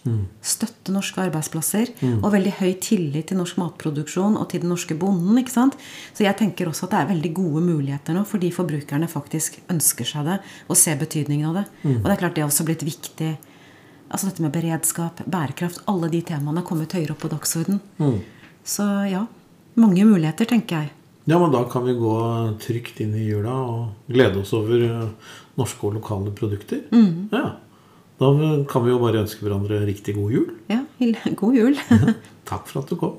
støtte 0.46 0.94
norske 0.94 1.24
arbeidsplasser, 1.24 1.90
og 2.20 2.28
veldig 2.36 2.54
høy 2.60 2.76
tillit 2.86 3.32
til 3.32 3.40
norsk 3.40 3.58
matproduksjon 3.58 4.38
og 4.38 4.46
til 4.52 4.62
den 4.62 4.70
norske 4.70 4.94
bonden, 5.02 5.40
ikke 5.42 5.56
sant? 5.56 5.80
Så 6.14 6.28
jeg 6.28 6.38
tenker 6.38 6.70
også 6.70 6.86
at 6.86 6.94
det 6.94 7.00
er 7.02 7.12
veldig 7.16 7.34
gode 7.42 7.66
muligheter 7.66 8.14
nå, 8.14 8.22
fordi 8.30 8.52
forbrukerne 8.54 9.10
faktisk 9.10 9.58
ønsker 9.74 10.06
seg 10.06 10.30
det, 10.30 10.38
og 10.70 10.78
ser 10.78 11.02
betydningen 11.02 11.50
av 11.50 11.60
det. 11.62 11.66
Og 11.98 12.06
det 12.06 12.14
er 12.14 12.22
klart 12.22 12.38
det 12.38 12.46
er 12.46 12.52
også 12.52 12.68
blitt 12.70 12.86
viktig 12.86 13.34
Altså 14.06 14.28
dette 14.30 14.44
med 14.46 14.52
beredskap, 14.54 15.24
bærekraft, 15.26 15.80
alle 15.90 16.08
de 16.14 16.20
temaene 16.22 16.62
er 16.62 16.66
kommet 16.68 16.94
høyere 16.94 17.16
opp 17.16 17.24
på 17.24 17.32
dagsorden. 17.32 17.80
Så 18.64 18.86
ja, 19.10 19.24
mange 19.82 20.06
muligheter, 20.06 20.46
tenker 20.46 20.84
jeg. 20.86 20.92
Ja, 21.26 21.40
men 21.42 21.54
da 21.54 21.64
kan 21.70 21.86
vi 21.88 21.96
gå 21.98 22.16
trygt 22.62 23.00
inn 23.02 23.16
i 23.18 23.26
jula 23.26 23.54
og 23.66 24.12
glede 24.12 24.44
oss 24.44 24.54
over 24.54 24.84
eh, 24.86 25.32
norske 25.58 25.88
og 25.88 25.96
lokale 25.98 26.34
produkter. 26.38 26.84
Ja. 27.34 27.48
Da 28.22 28.30
kan 28.70 28.86
vi 28.86 28.94
jo 28.94 29.00
bare 29.02 29.24
ønske 29.26 29.44
hverandre 29.44 29.82
riktig 29.88 30.16
god 30.16 30.36
jul. 30.36 30.52
Ja, 30.72 30.84
god 31.42 31.58
jul. 31.58 31.80
Takk 32.50 32.70
for 32.70 32.84
at 32.84 32.94
du 32.94 33.00
kom. 33.02 33.18